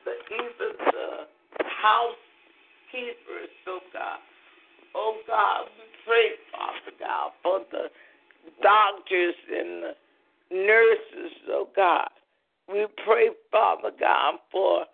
the, 0.06 0.14
even 0.34 0.72
the 0.92 1.64
housekeepers, 1.82 3.52
oh 3.68 3.80
God. 3.94 4.20
Oh 4.94 5.18
God, 5.28 5.66
we 5.78 5.86
pray, 6.06 6.32
Father 6.52 6.96
God, 7.00 7.32
for 7.44 7.62
the 7.72 7.90
doctors 8.62 9.36
and 9.50 9.84
the 9.84 9.94
nurses, 10.52 11.32
oh 11.50 11.68
God. 11.76 12.10
We 12.68 12.86
pray, 13.06 13.30
Father 13.52 13.92
God, 14.00 14.36
for 14.52 14.86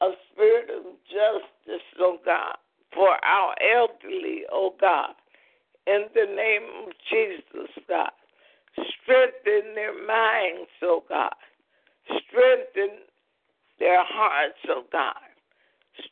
a 0.00 0.10
spirit 0.32 0.70
of 0.70 0.84
justice, 1.08 1.86
oh 1.98 2.18
God, 2.24 2.56
for 2.94 3.10
our 3.24 3.54
elderly, 3.74 4.42
oh 4.52 4.74
God. 4.80 5.14
In 5.86 6.04
the 6.14 6.26
name 6.26 6.86
of 6.86 6.92
Jesus, 7.10 7.70
God. 7.88 8.10
Strengthen 9.02 9.74
their 9.74 9.94
minds, 10.06 10.70
oh 10.82 11.02
God. 11.08 11.32
Strengthen 12.28 13.07
their 13.78 14.04
hearts, 14.04 14.58
oh 14.68 14.84
God. 14.92 15.14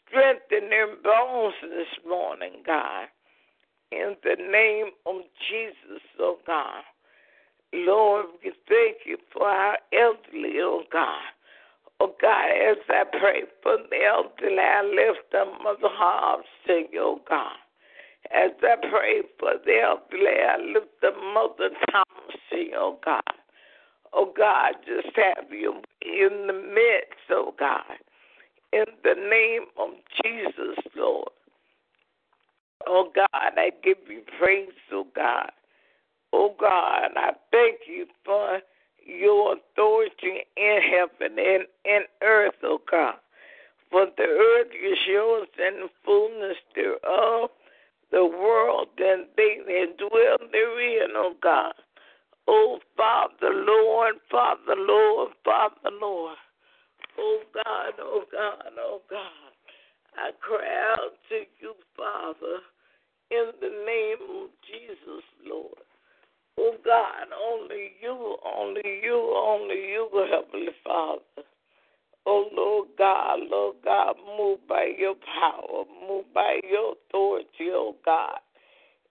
Strengthen 0.08 0.70
their 0.70 0.96
bones 0.96 1.54
this 1.62 2.04
morning, 2.06 2.62
God. 2.66 3.06
In 3.92 4.16
the 4.24 4.36
name 4.36 4.90
of 5.06 5.22
Jesus, 5.48 6.02
oh 6.18 6.38
God. 6.46 6.82
Lord, 7.72 8.26
we 8.42 8.52
thank 8.68 8.98
you 9.04 9.18
for 9.32 9.48
our 9.48 9.78
elderly, 9.92 10.58
oh 10.60 10.82
God. 10.92 11.22
Oh 12.00 12.14
God, 12.20 12.46
as 12.50 12.76
I 12.88 13.04
pray 13.18 13.42
for 13.62 13.78
the 13.90 14.04
elderly, 14.04 14.58
I 14.58 14.82
lift 14.82 15.34
up 15.34 15.48
Mother 15.62 15.92
Hobbs 15.92 16.46
to 16.66 16.82
you, 16.92 17.00
oh 17.00 17.20
God. 17.28 17.56
As 18.34 18.50
I 18.62 18.76
pray 18.90 19.22
for 19.38 19.54
the 19.64 19.80
elderly, 19.80 20.36
I 20.42 20.56
lift 20.58 21.04
up 21.06 21.14
Mother 21.32 21.70
Thomas 21.90 22.36
to 22.50 22.56
you, 22.56 22.74
oh 22.76 22.98
God. 23.04 23.22
Oh 24.12 24.32
God, 24.36 24.74
just 24.86 25.14
have 25.16 25.50
you 25.50 25.82
in 26.02 26.46
the 26.46 26.52
midst, 26.52 27.30
oh 27.30 27.54
God. 27.58 27.82
In 28.72 28.84
the 29.04 29.14
name 29.14 29.66
of 29.78 29.90
Jesus, 30.22 30.84
Lord. 30.96 31.28
Oh 32.86 33.10
God, 33.14 33.28
I 33.32 33.70
give 33.82 33.98
you 34.08 34.22
praise, 34.38 34.68
oh 34.92 35.06
God. 35.14 35.50
Oh 36.32 36.54
God, 36.58 37.10
I 37.16 37.32
thank 37.50 37.80
you 37.88 38.06
for 38.24 38.60
your 39.04 39.56
authority 39.56 40.44
in 40.56 40.80
heaven 40.82 41.38
and 41.38 41.64
in 41.84 42.00
earth, 42.22 42.54
oh 42.62 42.80
God. 42.90 43.14
For 43.90 44.06
the 44.16 44.24
earth 44.24 44.72
is 44.72 44.98
yours 45.08 45.48
and 45.58 45.82
the 45.82 45.88
fullness 46.04 46.56
thereof, 46.74 47.50
the 48.10 48.24
world 48.24 48.88
and 48.98 49.26
they 49.36 49.58
that 49.66 49.96
dwell 49.98 50.48
therein, 50.50 51.10
oh 51.14 51.34
God. 51.42 51.72
Oh 52.48 52.78
Father, 52.96 53.52
Lord, 53.52 54.14
Father, 54.30 54.76
Lord, 54.76 55.32
Father, 55.44 55.90
Lord. 56.00 56.36
Oh 57.18 57.40
God, 57.52 57.94
oh 58.00 58.24
God, 58.30 58.72
oh 58.78 59.00
God. 59.10 59.52
I 60.16 60.30
cry 60.40 60.94
out 60.94 61.12
to 61.28 61.36
you, 61.60 61.74
Father, 61.96 62.60
in 63.30 63.52
the 63.60 63.68
name 63.86 64.42
of 64.42 64.50
Jesus, 64.66 65.24
Lord. 65.44 65.74
Oh 66.58 66.76
God, 66.84 67.26
only 67.48 67.92
you, 68.00 68.36
only 68.56 69.00
you, 69.02 69.34
only 69.36 69.74
you, 69.74 70.08
Heavenly 70.12 70.72
Father. 70.84 71.46
Oh 72.26 72.48
Lord 72.52 72.88
God, 72.98 73.40
Lord 73.50 73.76
God, 73.84 74.16
move 74.38 74.58
by 74.68 74.92
your 74.98 75.14
power, 75.14 75.84
move 76.08 76.24
by 76.34 76.60
your 76.68 76.94
authority, 77.08 77.70
oh 77.70 77.94
God. 78.04 78.38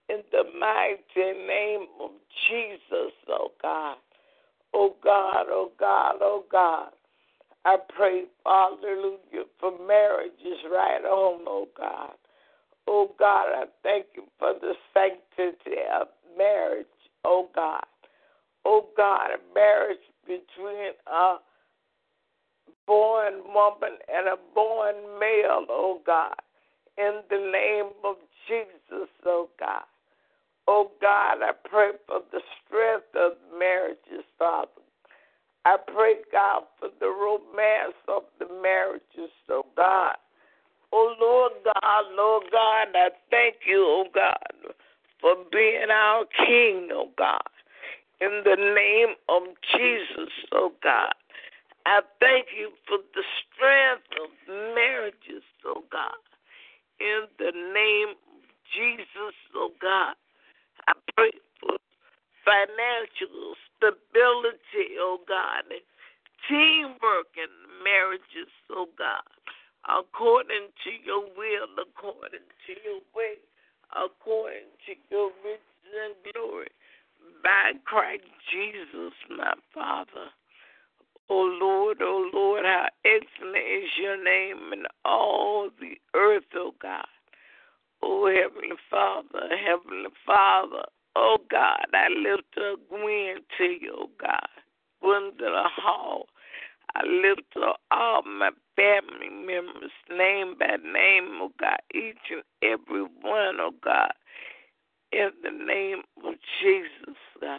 In 0.08 0.22
the 0.30 0.44
mighty 0.58 1.38
name 1.46 1.86
of 2.00 2.10
Jesus, 2.48 3.12
oh 3.28 3.50
God. 3.60 3.96
Oh 4.74 4.94
God, 5.02 5.46
oh 5.48 5.70
God, 5.78 6.16
oh 6.20 6.44
God. 6.50 6.90
I 7.64 7.76
pray, 7.96 8.24
hallelujah, 8.44 9.46
for 9.58 9.72
marriages 9.86 10.62
right 10.70 11.04
on, 11.04 11.44
oh 11.46 11.68
God. 11.76 12.12
Oh 12.86 13.10
God, 13.18 13.46
I 13.52 13.64
thank 13.82 14.06
you 14.14 14.24
for 14.38 14.54
the 14.60 14.74
sanctity 14.94 15.80
of 16.00 16.08
marriage 16.38 16.86
oh 17.26 17.48
God. 17.54 17.84
Oh 18.64 18.86
God, 18.96 19.30
a 19.34 19.54
marriage 19.54 19.98
between 20.26 20.92
a 21.06 21.36
born 22.86 23.34
woman 23.52 23.98
and 24.08 24.28
a 24.28 24.36
born 24.54 24.94
male, 25.20 25.66
oh 25.68 26.00
God. 26.06 26.34
In 26.98 27.20
the 27.28 27.50
name 27.52 27.90
of 28.04 28.16
Jesus, 28.48 29.08
oh 29.26 29.48
God. 29.60 29.84
Oh 30.68 30.90
God, 31.00 31.42
I 31.42 31.52
pray 31.68 31.92
for 32.06 32.20
the 32.32 32.40
strength 32.64 33.14
of 33.14 33.32
marriages, 33.58 34.24
Father. 34.38 34.70
I 35.64 35.76
pray, 35.86 36.16
God, 36.32 36.62
for 36.78 36.88
the 37.00 37.06
romance 37.06 37.96
of 38.08 38.22
the 38.38 38.46
marriages, 38.62 39.32
oh 39.48 39.66
God. 39.76 40.16
Oh 40.92 41.14
Lord 41.20 41.52
God, 41.64 42.04
Lord 42.16 42.44
God, 42.52 42.88
I 42.94 43.10
thank 43.30 43.56
you, 43.66 43.84
oh 43.84 44.04
God 44.14 44.74
for 45.20 45.34
being 45.50 45.90
our 45.90 46.24
King, 46.46 46.88
oh 46.92 47.10
God. 47.18 47.40
In 48.20 48.42
the 48.44 48.56
name 48.56 49.14
of 49.28 49.42
Jesus, 49.76 50.32
oh 50.52 50.72
God. 50.82 51.14
I 51.84 52.00
thank 52.20 52.46
you 52.56 52.70
for 52.88 52.98
the 53.14 53.22
strength 53.42 54.08
of 54.22 54.30
marriages, 54.74 55.44
oh 55.64 55.84
God. 55.90 56.20
In 57.00 57.26
the 57.38 57.52
name 57.52 58.10
of 58.10 58.42
Jesus, 58.74 59.34
oh 59.54 59.70
God. 59.80 60.14
I 60.88 60.92
pray 61.16 61.32
for 61.60 61.76
financial 62.44 63.54
stability, 63.76 64.96
oh 65.00 65.18
God, 65.26 65.66
and 65.70 65.84
teamwork 66.48 67.30
in 67.36 67.50
marriages, 67.82 68.50
oh 68.70 68.88
God, 68.98 69.26
according 69.88 70.70
to 70.84 70.90
your 71.04 71.22
will, 71.36 71.70
according 71.78 72.46
to 72.66 72.72
your 72.84 73.00
way 73.14 73.38
according 73.94 74.66
to 74.86 74.92
your 75.10 75.30
riches 75.44 75.94
and 75.94 76.14
glory 76.34 76.68
by 77.42 77.72
Christ 77.84 78.24
Jesus, 78.50 79.14
my 79.30 79.54
Father. 79.72 80.30
O 81.28 81.58
Lord, 81.60 82.02
O 82.02 82.30
Lord, 82.32 82.64
how 82.64 82.86
excellent 83.04 83.56
is 83.56 83.90
your 84.00 84.22
name 84.22 84.72
in 84.72 84.84
all 85.04 85.70
the 85.80 85.98
earth, 86.14 86.44
O 86.54 86.72
God. 86.80 87.06
O 88.08 88.26
Heavenly 88.28 88.76
Father, 88.88 89.48
Heavenly 89.66 90.10
Father, 90.24 90.84
oh 91.16 91.38
God, 91.50 91.86
I 91.92 92.08
lift 92.08 92.56
up 92.56 92.78
Gwen 92.88 93.38
to 93.58 93.64
you, 93.64 93.94
O 93.98 94.10
God. 94.20 94.46
Gwendolyn 95.02 95.64
Hall, 95.76 96.26
I 96.94 97.04
lift 97.04 97.56
up 97.56 97.80
all 97.90 98.22
my 98.22 98.50
family 98.76 99.28
members, 99.28 99.90
name 100.08 100.54
by 100.56 100.76
name, 100.76 101.38
oh 101.42 101.50
God, 101.58 101.78
each 101.92 102.30
and 102.30 102.44
every 102.62 103.02
one, 103.02 103.58
oh 103.60 103.74
God, 103.82 104.12
in 105.10 105.30
the 105.42 105.50
name 105.50 106.02
of 106.24 106.34
Jesus, 106.62 107.16
God. 107.40 107.58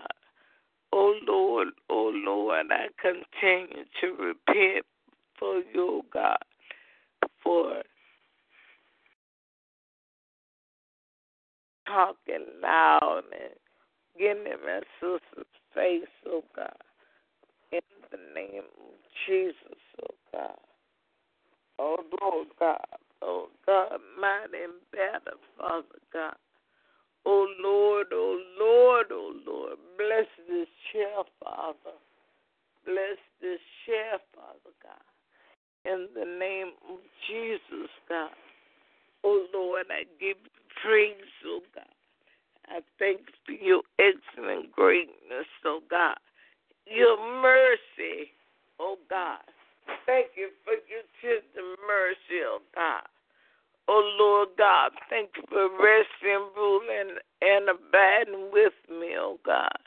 Oh 0.93 1.13
Lord, 1.27 1.67
oh 1.89 2.11
Lord, 2.15 2.67
I 2.71 2.87
continue 3.01 3.83
to 3.99 4.07
repent 4.13 4.85
for 5.37 5.57
you, 5.73 6.01
oh 6.01 6.05
God, 6.13 6.37
for 7.43 7.83
talking 11.87 12.45
loud 12.61 13.23
and 13.31 13.53
getting 14.19 14.43
my 14.43 14.81
sister's 14.99 15.45
face, 15.73 16.09
oh 16.27 16.43
God 16.55 16.75
in 17.71 17.81
the 18.11 18.17
name 18.33 18.63
of 18.79 18.95
Jesus, 19.25 19.81
oh 20.01 20.15
God. 20.31 20.59
Oh 21.79 21.97
Lord 22.21 22.47
God, 22.59 22.99
oh 23.21 23.47
God, 23.65 23.99
mighty 24.19 24.63
and 24.63 24.81
better, 24.91 25.37
Father 25.57 26.01
God. 26.13 26.35
Oh 27.25 27.47
Lord, 27.61 28.07
oh 28.13 28.41
Lord, 28.59 29.07
oh 29.11 29.33
Lord, 29.45 29.77
bless 29.97 30.27
this 30.47 30.67
chair, 30.91 31.23
Father. 31.43 31.97
Bless 32.85 33.19
this 33.41 33.59
chair, 33.85 34.17
Father 34.33 34.73
God. 34.81 35.05
In 35.85 36.07
the 36.15 36.25
name 36.39 36.71
of 36.89 36.99
Jesus, 37.27 37.89
God. 38.07 38.31
Oh 39.23 39.45
Lord, 39.53 39.87
I 39.91 40.03
give 40.19 40.37
you 40.39 40.66
praise, 40.83 41.33
oh 41.45 41.61
God. 41.73 41.83
I 42.67 42.79
thank 42.99 43.21
you 43.21 43.33
for 43.45 43.63
your 43.63 43.81
excellent 43.99 44.71
greatness, 44.71 45.47
oh 45.65 45.81
God 45.89 46.17
your 46.89 47.17
mercy, 47.41 48.31
oh 48.79 48.97
God. 49.09 49.43
Thank 50.05 50.27
you 50.35 50.49
for 50.63 50.73
your 50.87 51.03
tender 51.21 51.75
mercy, 51.87 52.43
oh 52.43 52.59
God. 52.75 53.07
Oh 53.87 54.03
Lord 54.19 54.49
God, 54.57 54.91
thank 55.09 55.29
you 55.37 55.43
for 55.49 55.69
resting, 55.71 56.47
ruling, 56.55 57.17
and 57.41 57.69
abiding 57.69 58.49
with 58.51 58.73
me, 58.89 59.15
oh 59.17 59.39
God. 59.45 59.79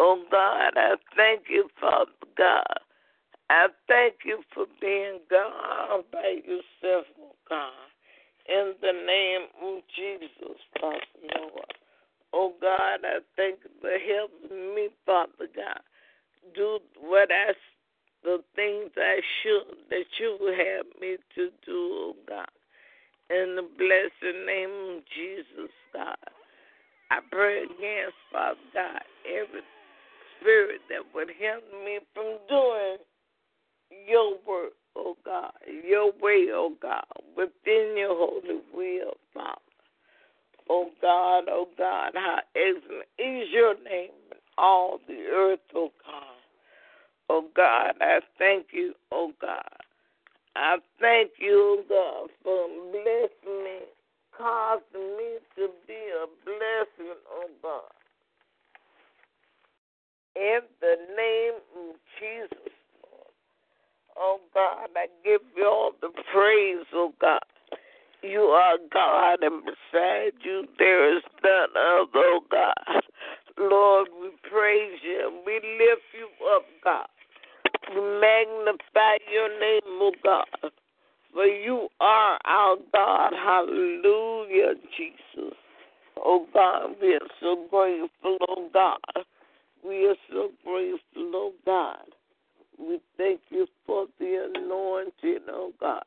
Oh 0.00 0.22
God, 0.30 0.72
I 0.76 0.94
thank 1.16 1.42
you, 1.48 1.68
Father 1.80 2.10
God. 2.36 2.78
I 3.50 3.68
thank 3.86 4.16
you 4.24 4.42
for 4.54 4.66
being 4.80 5.20
God 5.30 6.04
by 6.12 6.40
yourself, 6.44 7.06
oh 7.20 7.34
God. 7.48 7.87
In 8.48 8.74
the 8.80 8.92
name 8.92 9.48
of 9.62 9.82
Jesus, 9.94 10.56
Father 10.80 11.00
Lord. 11.36 11.74
Oh 12.32 12.52
God, 12.60 13.00
I 13.04 13.18
thank 13.36 13.58
you 13.64 13.70
for 13.80 13.90
helping 13.90 14.74
me, 14.74 14.88
Father 15.06 15.48
God 15.54 15.80
do 16.54 16.78
what 17.00 17.30
I, 17.30 17.52
the 18.22 18.38
things 18.54 18.90
I 18.96 19.20
should, 19.42 19.76
that 19.90 20.06
you 20.18 20.38
have 20.40 20.86
me 21.00 21.16
to 21.34 21.50
do, 21.64 22.12
oh 22.12 22.16
God. 22.28 22.48
In 23.30 23.56
the 23.56 23.62
blessed 23.62 24.36
name 24.46 24.96
of 24.96 25.02
Jesus, 25.14 25.70
God. 25.92 26.16
I 27.10 27.20
pray 27.30 27.64
against, 27.64 28.16
Father 28.32 28.60
God, 28.72 29.02
every 29.26 29.62
spirit 30.40 30.80
that 30.88 31.04
would 31.14 31.28
hinder 31.28 31.84
me 31.84 32.00
from 32.14 32.38
doing 32.48 32.98
your 34.08 34.32
work, 34.46 34.72
oh 34.98 35.16
God, 35.24 35.52
your 35.84 36.12
way, 36.20 36.48
oh 36.52 36.72
God, 36.82 37.04
within 37.36 37.94
your 37.96 38.16
holy 38.16 38.60
will, 38.74 39.14
Father. 39.32 39.60
Oh 40.68 40.90
God, 41.00 41.44
oh 41.48 41.68
God, 41.78 42.12
how 42.14 42.38
excellent 42.54 43.08
is 43.18 43.48
your 43.52 43.74
name 43.84 44.10
in 44.30 44.38
all 44.58 44.98
the 45.06 45.24
earth, 45.32 45.60
oh 45.74 45.92
God. 46.04 46.22
Oh 47.30 47.44
God, 47.54 47.94
I 48.00 48.20
thank 48.38 48.66
you, 48.72 48.94
oh 49.12 49.32
God. 49.40 49.62
I 50.56 50.76
thank 51.00 51.30
you, 51.38 51.84
oh 51.88 52.28
God, 52.28 52.30
for 52.42 52.68
blessing 52.90 53.64
me, 53.64 53.78
causing 54.36 55.16
me 55.16 55.38
to 55.56 55.68
be 55.86 55.94
a 55.94 56.26
blessing, 56.44 57.14
oh 57.30 57.48
God. 57.62 57.82
In 60.36 60.60
the 60.80 60.96
name 61.16 61.54
of 61.76 61.96
Jesus. 62.20 62.67
Oh 64.18 64.40
God, 64.52 64.88
I 64.96 65.06
give 65.24 65.42
you 65.56 65.66
all 65.66 65.92
the 66.00 66.10
praise, 66.32 66.86
oh 66.94 67.12
God. 67.20 67.40
You 68.22 68.40
are 68.40 68.76
God, 68.92 69.42
and 69.42 69.62
beside 69.64 70.32
you 70.42 70.64
there 70.78 71.16
is 71.16 71.22
none 71.44 71.70
other, 71.76 72.08
oh 72.14 72.40
God. 72.50 73.02
Lord, 73.58 74.08
we 74.20 74.30
praise 74.50 74.98
you 75.02 75.42
we 75.46 75.54
lift 75.54 76.02
you 76.12 76.28
up, 76.54 76.64
God. 76.84 77.06
We 77.94 78.00
magnify 78.20 79.16
your 79.32 79.48
name, 79.60 79.80
oh 79.86 80.12
God. 80.22 80.72
For 81.32 81.44
you 81.44 81.88
are 82.00 82.38
our 82.44 82.76
God. 82.92 83.32
Hallelujah, 83.32 84.74
Jesus. 84.96 85.54
Oh 86.16 86.46
God, 86.52 86.96
we 87.00 87.14
are 87.14 87.28
so 87.40 87.66
grateful, 87.70 88.38
oh 88.48 88.68
God. 88.72 89.24
We 89.84 90.06
are 90.06 90.16
so 90.30 90.50
grateful, 90.64 91.32
oh 91.34 91.52
God. 91.64 92.04
We 92.78 93.00
thank 93.16 93.40
you 93.50 93.66
for 93.86 94.06
the 94.18 94.50
anointing, 94.54 95.46
oh 95.50 95.72
God. 95.80 96.04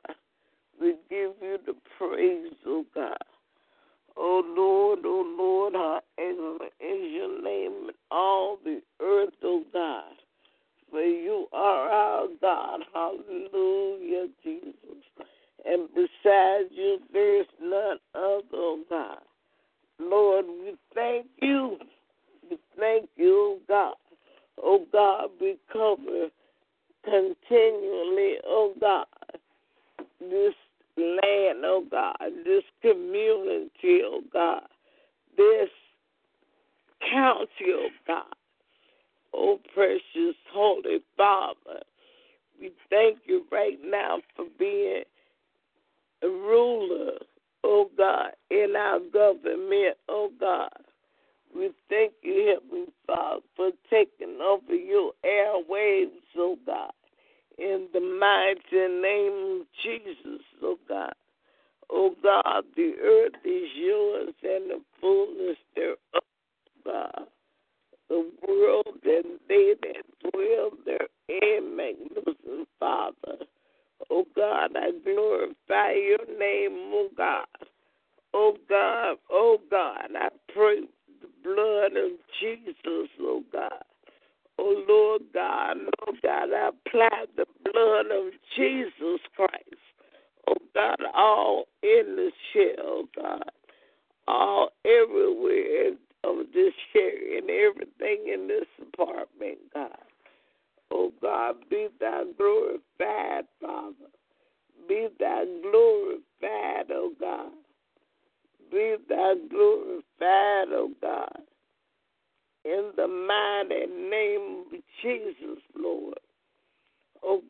We 0.79 0.95
give 1.09 1.33
you 1.41 1.57
the 1.65 1.73
praise, 1.97 2.53
oh 2.65 2.85
God. 2.95 3.17
Oh 4.17 4.43
Lord, 4.57 4.99
oh 5.05 5.35
Lord, 5.37 5.73
how 5.73 6.01
excellent 6.17 6.73
is 6.79 7.13
your 7.13 7.41
name 7.41 7.89
in 7.89 7.95
all 8.09 8.57
the 8.63 8.81
earth, 9.01 9.33
oh 9.43 9.63
God. 9.73 10.13
For 10.89 11.01
you 11.01 11.47
are 11.53 11.89
our 11.89 12.27
God. 12.41 12.81
Hallelujah, 12.93 14.27
Jesus. 14.43 14.75
And 15.65 15.87
besides 15.93 16.69
you, 16.71 16.99
there 17.13 17.41
is 17.41 17.47
none 17.61 17.97
other, 18.15 18.41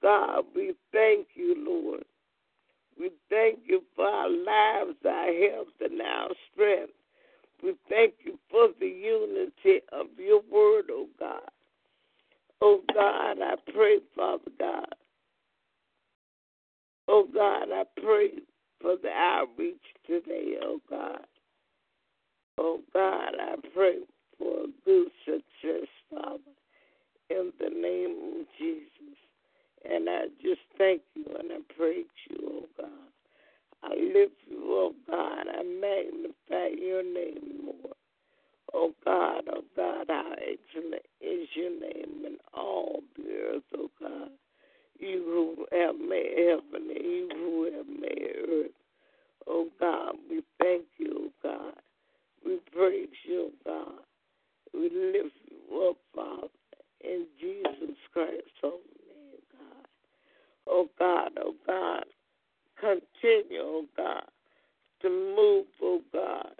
God, 0.01 0.45
we 0.55 0.73
thank 0.91 1.27
you, 1.35 1.55
Lord. 1.57 2.03
We 2.99 3.11
thank 3.29 3.59
you 3.65 3.83
for 3.95 4.05
our 4.05 4.29
lives, 4.29 4.97
our 5.05 5.33
health, 5.33 5.67
and 5.79 6.01
our 6.01 6.29
strength. 6.51 6.93
We 7.63 7.75
thank 7.89 8.13
you 8.23 8.37
for 8.49 8.69
the 8.79 8.87
unity 8.87 9.81
of 9.91 10.07
your 10.17 10.41
word, 10.51 10.85
oh 10.91 11.07
God. 11.19 11.49
Oh 12.61 12.81
God, 12.93 13.37
I 13.41 13.55
pray, 13.73 13.99
Father 14.15 14.51
God. 14.59 14.95
Oh 17.07 17.27
God, 17.33 17.67
I 17.71 17.83
pray 18.01 18.31
for 18.81 18.95
the 19.01 19.09
outreach 19.09 19.81
today, 20.05 20.55
oh 20.63 20.79
God. 20.89 21.25
Oh 22.57 22.81
God, 22.93 23.33
I 23.39 23.55
pray 23.73 23.99
for 24.37 24.65
good 24.85 25.07
success, 25.25 25.87
Father, 26.09 26.39
in 27.29 27.51
the 27.59 27.69
name 27.69 28.41
of 28.41 28.47
Jesus. 28.59 29.17
And 29.89 30.09
I 30.09 30.23
just 30.41 30.61
thank 30.77 31.01
you 31.15 31.25
and 31.39 31.51
I 31.51 31.73
praise 31.77 32.05
you, 32.29 32.37
oh 32.43 32.65
God. 32.79 32.89
I 33.83 33.89
lift 33.95 34.35
you, 34.49 34.61
oh 34.63 34.93
God. 35.09 35.45
I 35.47 35.63
magnify 35.63 36.77
your 36.79 37.03
name, 37.03 37.65
Lord. 37.65 37.95
Oh 38.73 38.93
God, 39.03 39.43
oh 39.51 39.63
God, 39.75 40.05
how 40.09 40.33
excellent 40.33 41.05
is 41.21 41.47
your 41.55 41.71
name 41.71 42.25
in 42.25 42.37
all 42.53 43.01
the 43.17 43.23
earth, 43.55 43.63
oh 43.77 43.89
God. 43.99 44.29
You 44.99 45.23
who 45.25 45.77
have 45.77 45.95
made 45.95 46.33
heaven 46.37 46.89
and 46.89 47.05
you 47.05 47.29
who 47.33 47.63
have 47.75 47.87
made 47.87 48.35
earth. 48.49 48.71
Oh 49.47 49.67
God, 49.79 50.15
we 50.29 50.43
thank 50.61 50.83
you, 50.97 51.31
oh 51.43 51.49
God. 51.49 51.73
We 52.45 52.59
praise 52.71 53.09
you, 53.27 53.51
oh 53.51 53.53
God. 53.65 54.03
We 54.73 54.83
lift 54.83 55.35
you 55.49 55.89
up, 55.89 55.97
Father, 56.15 56.47
in 57.03 57.25
Jesus 57.39 57.97
Christ's 58.13 58.51
holy. 58.61 59.00
Oh 60.71 60.87
God, 60.97 61.31
oh 61.37 61.53
God, 61.67 62.05
continue, 62.79 63.59
oh 63.59 63.85
God, 63.97 64.23
to 65.01 65.09
move, 65.09 65.65
oh 65.81 66.01
God, 66.13 66.53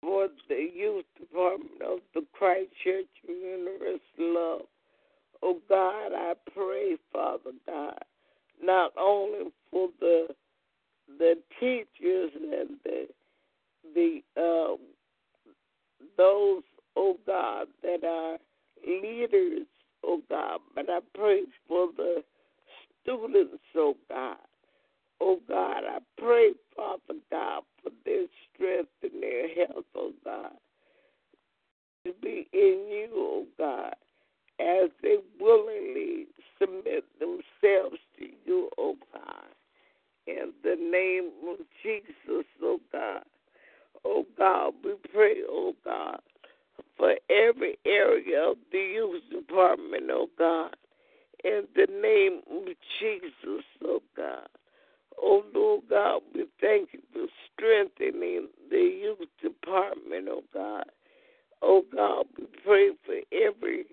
for 0.00 0.28
the 0.48 0.66
youth 0.74 1.04
department 1.18 1.82
of 1.86 1.98
the 2.14 2.24
Christ 2.32 2.70
Church 2.82 3.04
of 3.28 3.36
Universal 3.36 4.00
Love. 4.18 4.62
Oh 5.42 5.58
God, 5.68 6.12
I 6.14 6.32
pray, 6.54 6.96
Father 7.12 7.52
God, 7.66 8.02
not 8.62 8.92
only 8.98 9.50
for 9.70 9.90
the 10.00 10.28
the 11.18 11.34
teachers 11.58 12.30
and 12.34 12.70
the 12.84 13.06
the 13.94 14.20
uh, 14.36 14.76
those, 16.16 16.62
oh 16.96 17.18
God, 17.26 17.66
that 17.82 18.04
are 18.04 18.38
leaders, 18.86 19.66
oh 20.02 20.22
God, 20.30 20.60
but 20.74 20.88
I 20.88 21.00
pray 21.14 21.42
for 21.68 21.88
the 21.96 22.22
students, 23.02 23.62
oh 23.76 23.94
God. 24.08 24.36
Oh 25.20 25.38
God, 25.48 25.82
I 25.86 25.98
pray, 26.18 26.52
Father 26.74 27.20
God, 27.30 27.62
for 27.82 27.90
their 28.04 28.24
strength 28.54 28.90
and 29.02 29.22
their 29.22 29.48
health, 29.48 29.84
oh 29.94 30.12
God, 30.24 30.52
to 32.06 32.12
be 32.22 32.48
in 32.52 32.86
you, 32.88 33.08
oh 33.14 33.44
God, 33.58 33.94
as 34.58 34.90
they 35.02 35.16
willingly 35.38 36.26
submit 36.58 37.04
themselves 37.18 37.98
to 38.18 38.26
you, 38.44 38.70
oh 38.78 38.96
God. 39.12 39.44
In 40.26 40.52
the 40.62 40.76
name 40.76 41.30
of 41.48 41.58
Jesus, 41.82 42.46
oh 42.62 42.80
God. 42.92 43.24
Oh 44.04 44.24
God, 44.38 44.72
we 44.82 44.92
pray, 45.12 45.36
oh 45.48 45.74
God, 45.84 46.20
for 46.96 47.14
every 47.28 47.78
area 47.86 48.50
of 48.50 48.56
the 48.72 48.78
youth 48.78 49.22
department, 49.30 50.04
oh 50.10 50.28
God. 50.38 50.76
In 51.44 51.64
the 51.74 51.86
name 52.02 52.40
of 52.50 52.66
Jesus, 53.00 53.64
oh 53.84 54.02
God. 54.16 54.48
Oh 55.20 55.42
Lord 55.54 55.82
God, 55.90 56.22
we 56.34 56.46
thank 56.60 56.90
you 56.92 57.00
for 57.12 57.26
strengthening 57.52 58.48
the 58.70 58.76
youth 58.76 59.28
department, 59.42 60.28
oh 60.30 60.42
God. 60.52 60.84
Oh 61.62 61.82
God, 61.94 62.26
we 62.38 62.46
pray 62.64 62.90
for 63.04 63.16
every 63.32 63.84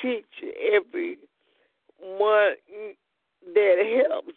teacher, 0.00 0.52
every 0.72 1.18
one 1.98 2.54
that 3.54 4.04
helps 4.08 4.36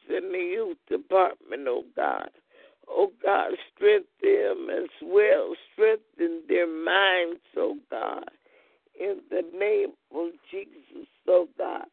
name 9.60 9.94
of 10.14 10.32
Jesus, 10.52 11.08
oh 11.28 11.48
God. 11.58 11.86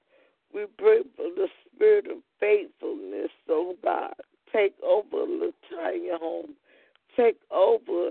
We 0.54 0.66
pray 0.78 1.00
for 1.16 1.26
the 1.34 1.48
spirit 1.66 2.06
of 2.06 2.18
faithfulness, 2.40 3.30
oh 3.48 3.74
God. 3.82 4.14
Take 4.52 4.74
over 4.82 5.26
Latanya 5.26 6.18
home. 6.18 6.54
Take 7.16 7.38
over 7.50 8.10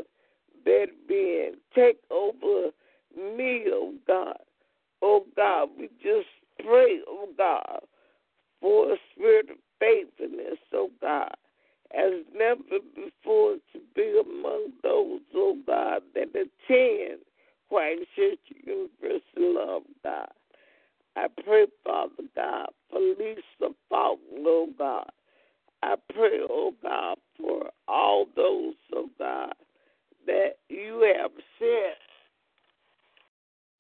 that 0.66 0.88
being. 1.08 1.56
Take 1.74 2.00
over 2.12 2.70
me, 3.16 3.66
oh 3.68 3.94
God. 4.08 4.38
Oh 5.02 5.26
God, 5.36 5.70
we 5.78 5.88
just 6.02 6.28
pray, 6.60 7.00
oh 7.08 7.30
God, 7.38 7.80
for 8.62 8.94
a 8.94 8.98
spirit 9.12 9.50
of 9.50 9.58
faithfulness, 9.80 10.60
oh 10.74 10.90
God, 11.02 11.36
as 11.96 12.14
never 12.36 12.62
before 12.96 13.56
to 13.74 13.80
be 13.96 14.22
among 14.24 14.72
those, 14.84 15.22
oh 15.36 15.58
God, 15.66 16.02
that 16.14 16.30
attend 16.30 17.20
Christ 17.70 18.04
Church 18.16 18.40
Universal 18.66 19.22
Love, 19.38 19.84
God. 20.04 20.30
I 21.16 21.28
pray, 21.44 21.66
Father 21.84 22.24
God, 22.36 22.68
for 22.90 23.00
Lisa 23.00 23.74
Faulkner, 23.90 24.46
oh 24.46 24.70
God. 24.78 25.10
I 25.82 25.96
pray, 26.14 26.40
oh 26.50 26.74
God, 26.82 27.18
for 27.40 27.70
all 27.88 28.28
those, 28.36 28.76
oh 28.94 29.10
God, 29.18 29.54
that 30.26 30.58
you 30.70 31.14
have 31.20 31.32
sent, 31.60 31.98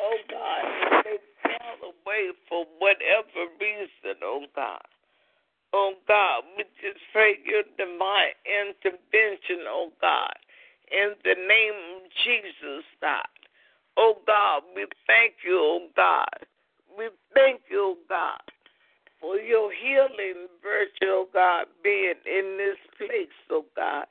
oh 0.01 0.17
God, 0.30 1.04
they 1.04 1.17
fall 1.43 1.91
away 1.91 2.32
for 2.49 2.65
whatever 2.80 3.49
God. 4.56 4.82
Oh 5.74 5.94
God, 6.08 6.44
we 6.56 6.64
just 6.82 7.04
pray 7.12 7.36
your 7.44 7.64
divine 7.78 8.32
intervention, 8.48 9.68
oh 9.68 9.92
God, 10.00 10.34
in 10.90 11.12
the 11.24 11.36
name 11.36 11.98
of 11.98 12.04
Jesus, 12.24 12.86
God. 13.02 13.28
Oh 13.98 14.16
God, 14.26 14.64
we 14.76 14.86
thank 15.06 15.34
you, 15.46 15.60
oh 15.60 15.88
God. 15.96 16.48
We 16.98 17.10
thank 17.34 17.62
you, 17.70 17.96
oh 17.96 17.98
God, 18.08 18.40
for 19.20 19.36
your 19.36 19.70
healing 19.72 20.48
virtue, 20.64 21.12
oh 21.12 21.28
God, 21.34 21.66
being 21.84 22.16
in 22.26 22.58
this 22.58 22.78
place, 22.98 23.36
oh 23.52 23.66
God, 23.76 24.06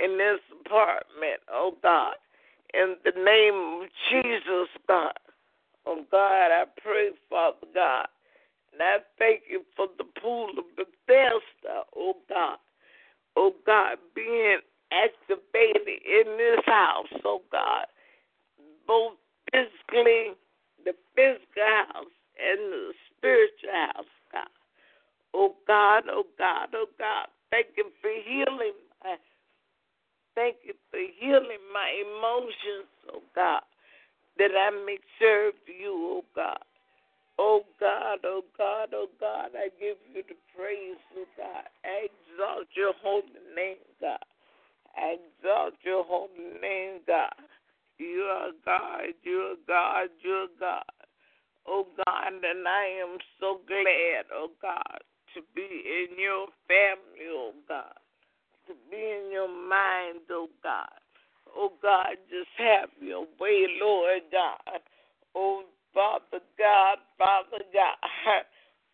in 0.00 0.18
this 0.18 0.40
apartment, 0.60 1.40
oh 1.52 1.76
God. 1.80 2.14
In 2.74 2.96
the 3.04 3.12
name 3.12 3.82
of 3.82 3.88
Jesus, 4.10 4.68
God. 4.88 5.14
Oh 5.86 6.02
God, 6.10 6.50
I 6.50 6.64
pray, 6.82 7.10
Father 7.30 7.68
God. 7.72 8.08
And 8.74 8.82
I 8.82 8.96
thank 9.18 9.42
you 9.48 9.62
for 9.76 9.86
the 9.98 10.04
pool 10.20 10.50
of 10.58 10.64
Bethesda, 10.74 11.86
oh 11.94 12.16
God. 12.28 12.58
Oh 13.36 13.54
God, 13.64 13.98
being 14.16 14.58
activated 14.90 16.02
in 16.02 16.36
this 16.36 16.64
house, 16.66 17.06
oh 17.24 17.42
God. 17.52 17.86
Both 18.86 19.14
physically, 19.52 20.34
the 20.84 20.92
physical 21.14 21.62
house, 21.62 22.14
and 22.34 22.58
the 22.72 22.92
spiritual 23.16 23.70
house, 23.72 24.14
God. 24.32 24.54
Oh 25.32 25.54
God, 25.68 26.04
oh 26.10 26.26
God, 26.36 26.68
oh 26.74 26.86
God. 26.98 27.28
Thank 27.52 27.68
you 27.76 27.86
for 28.02 28.10
healing 28.26 28.74
my 29.04 29.16
thank 30.34 30.56
you 30.64 30.74
for 30.90 30.98
healing 31.20 31.62
my 31.72 31.94
emotions, 32.02 32.90
oh 33.12 33.22
God, 33.36 33.62
that 34.36 34.50
I 34.50 34.70
may 34.84 34.98
serve 35.20 35.54
you, 35.68 35.94
oh 35.94 36.24
God. 36.34 36.58
Oh 37.38 37.62
God, 37.80 38.18
oh 38.24 38.42
God, 38.56 38.90
oh 38.94 39.08
God, 39.18 39.50
I 39.56 39.68
give 39.80 39.96
you 40.14 40.22
the 40.28 40.36
praise, 40.56 41.02
oh 41.18 41.26
God. 41.36 41.64
I 41.84 42.06
exalt 42.06 42.68
your 42.76 42.92
holy 43.02 43.26
name, 43.56 43.82
God. 44.00 44.18
I 44.96 45.16
exalt 45.18 45.74
your 45.82 46.04
holy 46.04 46.60
name, 46.62 47.00
God. 47.06 47.34
You 47.98 48.22
are 48.30 48.50
God, 48.64 49.14
you 49.22 49.54
are 49.54 49.56
God, 49.66 50.08
you 50.22 50.30
are 50.32 50.46
God. 50.60 50.84
Oh 51.66 51.86
God, 52.06 52.32
and 52.32 52.68
I 52.68 52.86
am 53.02 53.18
so 53.40 53.60
glad, 53.66 54.26
oh 54.32 54.50
God, 54.62 55.00
to 55.34 55.40
be 55.54 55.62
in 55.62 56.18
your 56.18 56.46
family, 56.68 57.26
oh 57.30 57.52
God. 57.68 57.98
To 58.68 58.74
be 58.90 58.96
in 58.96 59.30
your 59.32 59.48
mind, 59.48 60.20
oh 60.30 60.48
God. 60.62 60.88
Oh 61.56 61.72
God, 61.82 62.16
just 62.30 62.50
have 62.58 62.90
your 63.00 63.26
way, 63.40 63.66
Lord 63.80 64.22
God. 64.30 64.80
Oh 65.34 65.64
Father 65.94 66.42
God, 66.58 66.98
Father 67.18 67.64
God. 67.72 68.44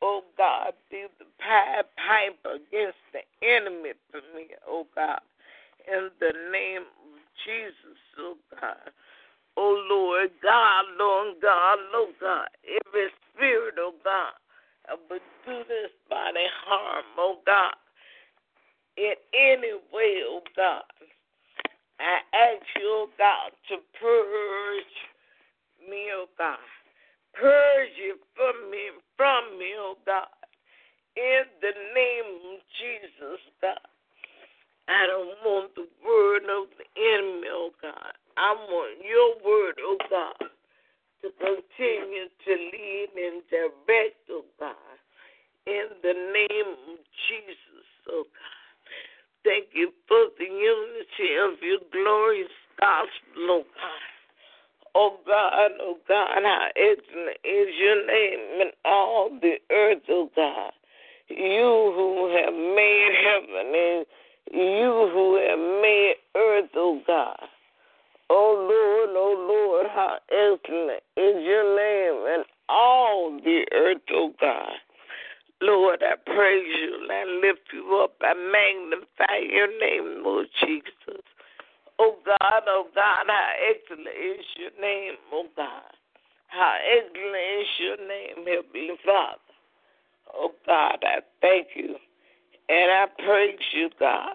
Oh 0.02 0.22
God, 0.38 0.72
be 0.90 1.04
the 1.18 1.26
pipe 1.38 1.86
pipe 1.96 2.40
against 2.44 2.96
the 3.12 3.20
enemy 3.46 3.92
for 4.10 4.20
me, 4.34 4.48
oh 4.66 4.86
God. 4.96 5.20
In 5.86 6.08
the 6.20 6.32
name 6.52 6.82
of 6.82 7.20
Jesus, 7.44 8.00
oh 8.18 8.36
God. 8.60 8.92
Oh 9.56 9.76
Lord 9.90 10.30
God, 10.42 10.84
Lord 10.98 11.36
God, 11.42 11.78
Lord 11.92 12.14
God. 12.20 12.48
Every 12.64 13.08
spirit, 13.34 13.74
oh 13.78 13.94
God, 14.04 14.32
would 15.10 15.20
do 15.46 15.58
this 15.68 15.90
body 16.08 16.46
harm, 16.66 17.04
oh 17.18 17.38
God. 17.44 17.74
In 18.96 19.14
any 19.34 19.74
way, 19.92 20.22
oh 20.26 20.40
God. 20.56 20.82
I 22.00 22.20
ask 22.34 22.64
you, 22.76 22.88
oh 22.88 23.08
God, 23.18 23.52
to 23.68 23.76
purge 24.00 24.96
me, 25.90 26.06
oh 26.14 26.26
God. 26.38 26.58
Purge 27.34 27.94
you 27.96 28.16
from 28.34 28.70
me, 28.70 28.90
from 29.16 29.58
me, 29.58 29.72
oh 29.78 29.96
God. 30.04 30.28
In 31.16 31.44
the 31.60 31.74
name 31.94 32.54
of 32.54 32.60
Jesus, 32.78 33.40
God. 33.60 33.78
I 34.88 35.06
don't 35.06 35.38
want 35.44 35.74
the 35.74 35.86
word 36.04 36.42
of 36.50 36.66
the 36.74 36.86
enemy, 36.98 37.46
oh 37.50 37.70
God. 37.80 38.14
I 38.36 38.54
want 38.54 38.98
your 39.04 39.38
word, 39.44 39.78
oh 39.80 39.98
God, 40.10 40.50
to 41.22 41.28
continue 41.38 42.26
to 42.26 42.52
lead 42.52 43.08
and 43.14 43.42
direct, 43.50 44.18
oh 44.30 44.44
God. 44.58 44.96
In 45.66 45.86
the 46.02 46.14
name 46.14 46.74
of 46.90 46.98
Jesus, 47.28 47.86
oh 48.08 48.24
God. 48.24 48.50
Thank 49.44 49.66
you 49.72 49.92
for 50.08 50.26
the 50.38 50.44
unity 50.44 51.38
of 51.38 51.62
your 51.62 51.78
glorious 51.92 52.52
gospel, 52.78 53.62
oh 53.62 53.64
God. 53.64 54.09
Oh 54.94 55.16
God, 55.26 55.70
oh 55.81 55.98
God, 56.09 56.42
how 56.42 56.66
excellent 56.76 57.38
is 57.44 57.68
your 57.79 58.07
name 58.07 58.61
in 58.61 58.70
all 58.85 59.31
the 59.40 59.55
earth, 59.70 60.03
oh 60.09 60.31
God. 60.35 60.72
You 61.29 61.92
who 61.94 62.35
have 62.37 62.55
made 62.55 63.12
heaven 63.24 63.72
and 63.74 64.07
you 64.53 65.11
who 65.12 65.37
have 65.37 65.59
made 65.83 66.14
earth, 66.37 66.70
oh 66.74 67.00
God. 67.07 67.38
Oh 68.29 68.55
Lord, 68.68 69.16
oh 69.16 69.46
Lord, 69.48 69.87
how 69.94 70.18
excellent 70.31 71.03
is 71.16 71.44
your 71.44 71.76
name 71.76 72.35
in 72.35 72.44
all 72.68 73.38
the 73.44 73.64
earth, 73.72 74.03
oh 74.12 74.33
God. 74.40 74.72
Lord, 75.62 76.03
I 76.03 76.16
praise 76.24 76.66
you 76.66 77.07
I 77.11 77.24
lift 77.46 77.68
you 77.72 78.00
up. 78.03 78.14
I 78.22 78.33
magnify 78.35 79.53
your 79.53 79.68
name, 79.79 80.24
Lord 80.24 80.46
Jesus. 80.64 81.22
Oh 82.02 82.16
God, 82.24 82.62
oh 82.66 82.86
God, 82.94 83.26
how 83.28 83.52
excellent 83.68 84.08
is 84.08 84.46
your 84.56 84.70
name, 84.80 85.16
oh 85.34 85.44
God. 85.54 85.92
How 86.46 86.74
excellent 86.96 87.60
is 87.60 87.66
your 87.78 87.96
name, 87.98 88.46
Heavenly 88.46 88.96
Father. 89.04 89.36
Oh 90.32 90.52
God, 90.66 90.96
I 91.02 91.20
thank 91.42 91.66
you 91.76 91.96
and 92.70 92.90
I 92.90 93.04
praise 93.22 93.58
you, 93.74 93.90
God. 94.00 94.32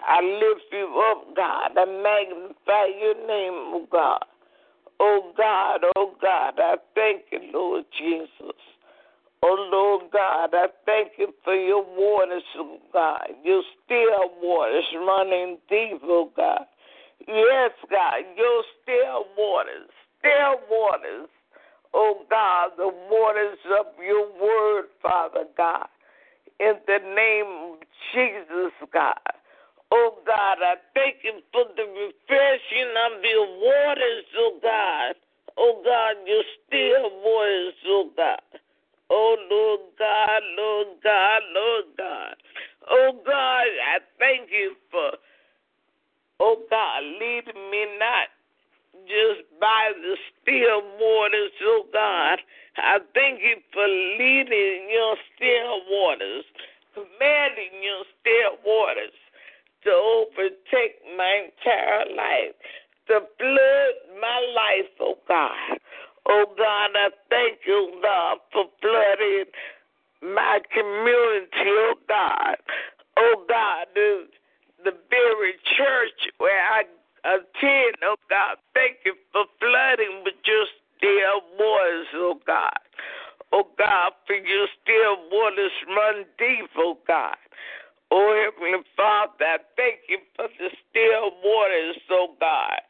I 0.00 0.22
lift 0.22 0.64
you 0.72 1.12
up, 1.12 1.36
God. 1.36 1.76
I 1.76 1.84
magnify 1.84 2.86
your 2.98 3.16
name, 3.26 3.52
oh 3.52 3.86
God. 3.92 4.24
Oh 4.98 5.32
God, 5.36 5.80
oh 5.94 6.14
God, 6.22 6.54
I 6.56 6.76
thank 6.94 7.24
you, 7.30 7.50
Lord 7.52 7.84
Jesus. 7.98 8.56
Oh 9.42 9.68
Lord 9.70 10.10
God, 10.10 10.54
I 10.54 10.68
thank 10.86 11.12
you 11.18 11.34
for 11.44 11.54
your 11.54 11.84
waters, 11.84 12.42
oh 12.56 12.78
God. 12.94 13.28
Your 13.44 13.62
still 13.84 14.30
waters 14.42 14.86
running 14.94 15.58
deep, 15.68 16.00
oh 16.04 16.30
God. 16.34 16.64
Yes, 17.28 17.72
God, 17.90 18.24
your 18.36 18.64
still 18.82 19.26
waters, 19.36 19.90
still 20.18 20.60
waters. 20.70 21.28
Oh 21.94 22.24
God, 22.30 22.70
the 22.78 22.88
waters 23.10 23.58
of 23.78 23.86
your 24.02 24.28
word, 24.40 24.86
Father 25.02 25.44
God. 25.56 25.88
In 26.60 26.74
the 26.86 26.98
name 27.14 27.74
of 27.74 27.78
Jesus, 28.14 28.72
God. 28.92 29.20
Oh 29.92 30.18
God, 30.26 30.58
I 30.62 30.76
thank 30.94 31.16
you 31.22 31.40
for 31.52 31.64
the 31.76 31.84
refreshing 31.84 32.92
of 33.06 33.22
your 33.24 33.46
waters, 33.60 34.24
oh 34.38 34.58
God. 34.62 35.14
Oh 35.58 35.82
God, 35.84 36.16
your 36.26 36.44
still 36.66 37.10
waters, 37.24 37.74
oh 37.88 38.10
God. 38.16 38.60
Oh 39.10 39.36
Lord 39.50 39.80
God, 39.98 40.42
Lord 40.58 40.88
God, 41.04 41.42
Lord 41.54 41.84
God. 41.98 42.36
Oh 42.90 43.12
God, 43.24 43.68
I 43.84 43.98
thank 44.18 44.50
you 44.50 44.74
for, 44.90 45.12
oh 46.40 46.56
God, 46.70 47.02
leading 47.20 47.70
me 47.70 47.86
not 47.98 48.28
just 49.06 49.46
by 49.60 49.92
the 49.94 50.16
still 50.40 50.82
waters, 51.00 51.52
oh 51.62 51.84
God. 51.92 52.38
I 52.76 52.98
thank 53.14 53.40
you 53.40 53.56
for 53.72 53.86
leading 53.86 54.88
your 54.90 55.16
still 55.34 55.80
waters, 55.90 56.44
commanding 56.94 57.82
your 57.82 58.04
still 58.20 58.58
waters 58.64 59.14
to 59.84 59.90
overtake 59.90 61.02
my 61.16 61.48
entire 61.50 62.06
life, 62.14 62.54
to 63.08 63.20
flood 63.38 63.94
my 64.20 64.38
life, 64.54 64.90
oh 65.00 65.18
God. 65.26 65.78
Oh 66.26 66.44
God, 66.56 66.90
I 66.94 67.08
thank 67.30 67.60
you, 67.66 67.98
God, 68.02 68.38
for 68.52 68.64
flooding 68.80 69.46
my 70.22 70.60
community, 70.72 71.48
oh 71.66 71.94
God. 72.08 72.56
Oh 73.16 73.44
God, 73.48 73.86
the, 74.84 74.92
very 75.10 75.54
church 75.76 76.32
where 76.38 76.62
I 76.62 76.82
attend, 77.24 77.96
oh 78.04 78.16
God, 78.30 78.56
thank 78.74 78.98
you 79.04 79.14
for 79.32 79.44
flooding 79.58 80.22
with 80.24 80.38
your 80.44 80.66
still 80.96 81.42
waters, 81.58 82.06
oh 82.14 82.40
God. 82.46 82.78
Oh 83.52 83.66
God, 83.78 84.12
for 84.26 84.36
your 84.36 84.68
still 84.82 85.16
waters 85.30 85.72
run 85.88 86.24
deep, 86.38 86.70
oh 86.76 86.98
God. 87.06 87.36
Oh 88.10 88.32
Heavenly 88.32 88.84
Father, 88.96 89.44
I 89.44 89.58
thank 89.76 90.00
you 90.08 90.18
for 90.36 90.48
the 90.58 90.70
still 90.90 91.32
waters, 91.42 91.96
oh 92.10 92.34
God 92.40 92.80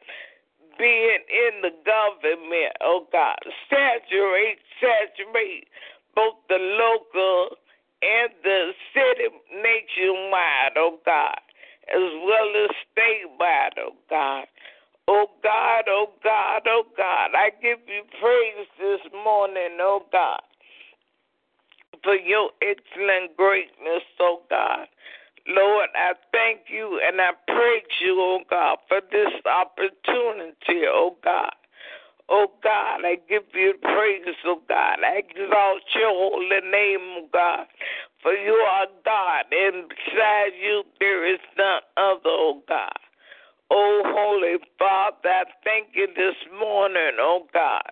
being 0.79 1.19
in 1.27 1.61
the 1.61 1.75
government, 1.83 2.73
oh 2.81 3.05
God. 3.11 3.37
Saturate, 3.69 4.63
saturate 4.79 5.67
both 6.15 6.39
the 6.47 6.57
local 6.57 7.59
and 8.01 8.31
the 8.41 8.71
city 8.95 9.27
nationwide, 9.51 10.79
oh 10.79 10.97
God, 11.05 11.43
as 11.91 12.09
well 12.25 12.49
as 12.63 12.69
statewide, 12.93 13.77
oh 13.79 13.95
God. 14.09 14.45
Oh 15.07 15.27
God, 15.41 15.85
oh 15.87 16.07
God, 16.23 16.61
oh 16.67 16.83
God, 16.95 17.29
I 17.33 17.49
give 17.61 17.79
you 17.87 18.03
praise 18.21 18.67
this 18.79 19.11
morning, 19.23 19.77
oh 19.81 20.05
God, 20.11 20.41
for 22.03 22.15
your 22.15 22.51
excellent 22.61 23.35
greatness, 23.35 24.03
oh 24.19 24.41
God. 24.49 24.87
Lord, 25.47 25.89
I 25.95 26.13
thank 26.31 26.69
you 26.69 27.01
and 27.03 27.19
I 27.19 27.31
praise 27.47 27.89
you, 28.01 28.17
oh 28.19 28.39
God, 28.49 28.77
for 28.87 29.01
this 29.11 29.33
opportunity, 29.45 30.85
oh 30.87 31.17
God. 31.23 31.53
Oh 32.29 32.47
God, 32.63 33.01
I 33.05 33.17
give 33.27 33.43
you 33.53 33.73
praise, 33.81 34.35
oh 34.45 34.61
God. 34.67 34.99
I 35.03 35.19
exalt 35.19 35.81
your 35.95 36.11
holy 36.11 36.61
name, 36.71 36.99
oh 37.17 37.27
God. 37.33 37.65
For 38.21 38.33
you 38.33 38.53
are 38.53 38.87
God, 39.03 39.45
and 39.51 39.89
beside 39.89 40.53
you 40.61 40.83
there 40.99 41.33
is 41.33 41.39
none 41.57 41.81
other, 41.97 42.21
oh 42.25 42.61
God. 42.67 42.99
Oh 43.71 44.01
Holy 44.05 44.57
Father, 44.77 45.29
I 45.29 45.43
thank 45.63 45.89
you 45.93 46.07
this 46.15 46.35
morning, 46.59 47.17
oh 47.19 47.47
God. 47.53 47.91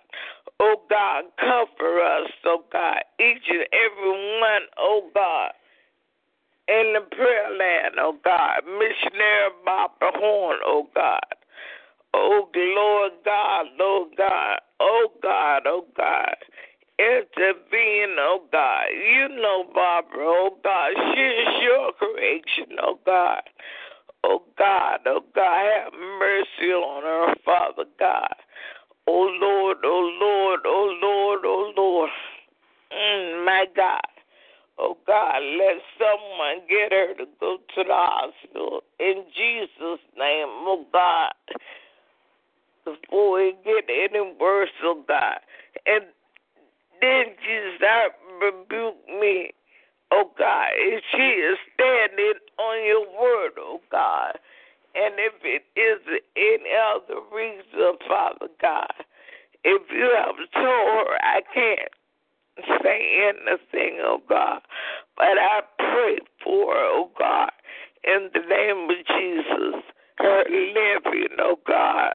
Oh 0.60 0.76
God, 0.90 1.24
cover 1.38 2.00
us, 2.00 2.30
oh 2.44 2.64
God, 2.72 3.02
each 3.20 3.48
and 3.48 3.66
every 3.72 4.40
one, 4.40 4.62
oh 4.78 5.10
God 5.14 5.52
in 6.68 6.92
the 6.92 7.00
prayer 7.16 7.50
land, 7.56 7.94
oh 7.98 8.16
God. 8.24 8.60
Missionary 8.66 9.50
Barbara 9.64 10.12
Horn, 10.14 10.58
oh 10.66 10.86
God. 10.94 11.37
Oh 12.14 12.48
Lord 12.54 13.12
God, 13.24 13.66
Lord 13.78 14.08
God, 14.16 14.58
oh 14.80 15.08
God, 15.22 15.62
oh 15.66 15.86
God. 15.96 16.36
Intervene, 16.98 18.16
oh 18.18 18.42
God. 18.50 18.86
You 18.90 19.28
know 19.28 19.64
Barbara, 19.72 20.18
oh 20.26 20.58
God. 20.64 20.92
She 21.14 21.20
is 21.20 21.62
your 21.62 21.92
creation, 21.92 22.76
oh 22.82 22.98
God. 23.06 23.42
Oh 24.24 24.42
God, 24.58 25.00
oh 25.06 25.24
God, 25.34 25.64
have 25.84 25.92
mercy 25.92 26.72
on 26.72 27.02
her, 27.04 27.34
Father 27.44 27.84
God. 27.98 28.34
Oh 29.06 29.30
Lord, 29.40 29.78
oh 29.84 30.18
Lord, 30.20 30.60
oh 30.66 30.98
Lord, 31.00 31.40
oh 31.44 31.72
Lord. 31.76 32.10
Mm, 32.92 33.44
my 33.44 33.66
God. 33.76 34.00
Oh 34.78 34.96
God, 35.06 35.40
let 35.58 35.82
someone 35.98 36.66
get 36.68 36.92
her 36.92 37.14
to 37.14 37.26
go 37.40 37.58
to 37.74 37.84
the 37.84 37.92
hospital 37.92 38.82
in 39.00 39.24
Jesus' 39.36 40.00
name, 40.16 40.46
oh 40.66 40.84
God. 40.92 41.32
Before 43.02 43.40
it 43.40 43.64
get 43.64 43.84
any 43.88 44.34
worse, 44.40 44.70
oh 44.84 45.02
God. 45.06 45.38
And 45.86 46.04
then 47.00 47.24
she 47.44 47.76
start 47.76 48.12
rebuke 48.40 48.96
me, 49.20 49.50
oh 50.12 50.30
God. 50.38 50.68
She 51.12 51.22
is 51.22 51.58
standing 51.74 52.40
on 52.58 52.86
your 52.86 53.06
word, 53.20 53.52
oh 53.58 53.80
God. 53.90 54.38
And 54.94 55.14
if 55.18 55.34
it 55.44 55.64
is 55.78 56.00
any 56.36 56.72
other 56.74 57.20
reason, 57.32 57.98
Father 58.08 58.48
God, 58.60 58.92
if 59.64 59.82
you 59.92 60.10
have 60.16 60.36
told 60.54 61.06
her 61.06 61.18
I 61.20 61.40
can't 61.54 61.92
say 62.82 63.30
anything, 63.30 63.98
oh 64.00 64.20
God. 64.28 64.60
But 65.16 65.38
I 65.38 65.60
pray 65.78 66.18
for 66.42 66.74
her, 66.74 66.88
oh 66.94 67.10
God, 67.18 67.50
in 68.04 68.30
the 68.32 68.40
name 68.40 68.88
of 68.90 68.96
Jesus, 69.18 69.82
her 70.18 70.44
living, 70.48 71.36
oh 71.38 71.58
God. 71.66 72.14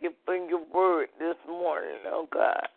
Thank 0.00 0.02
you 0.02 0.12
for 0.24 0.36
your 0.36 0.62
word 0.74 1.08
this 1.18 1.36
morning, 1.48 1.98
oh 2.06 2.28
God. 2.32 2.68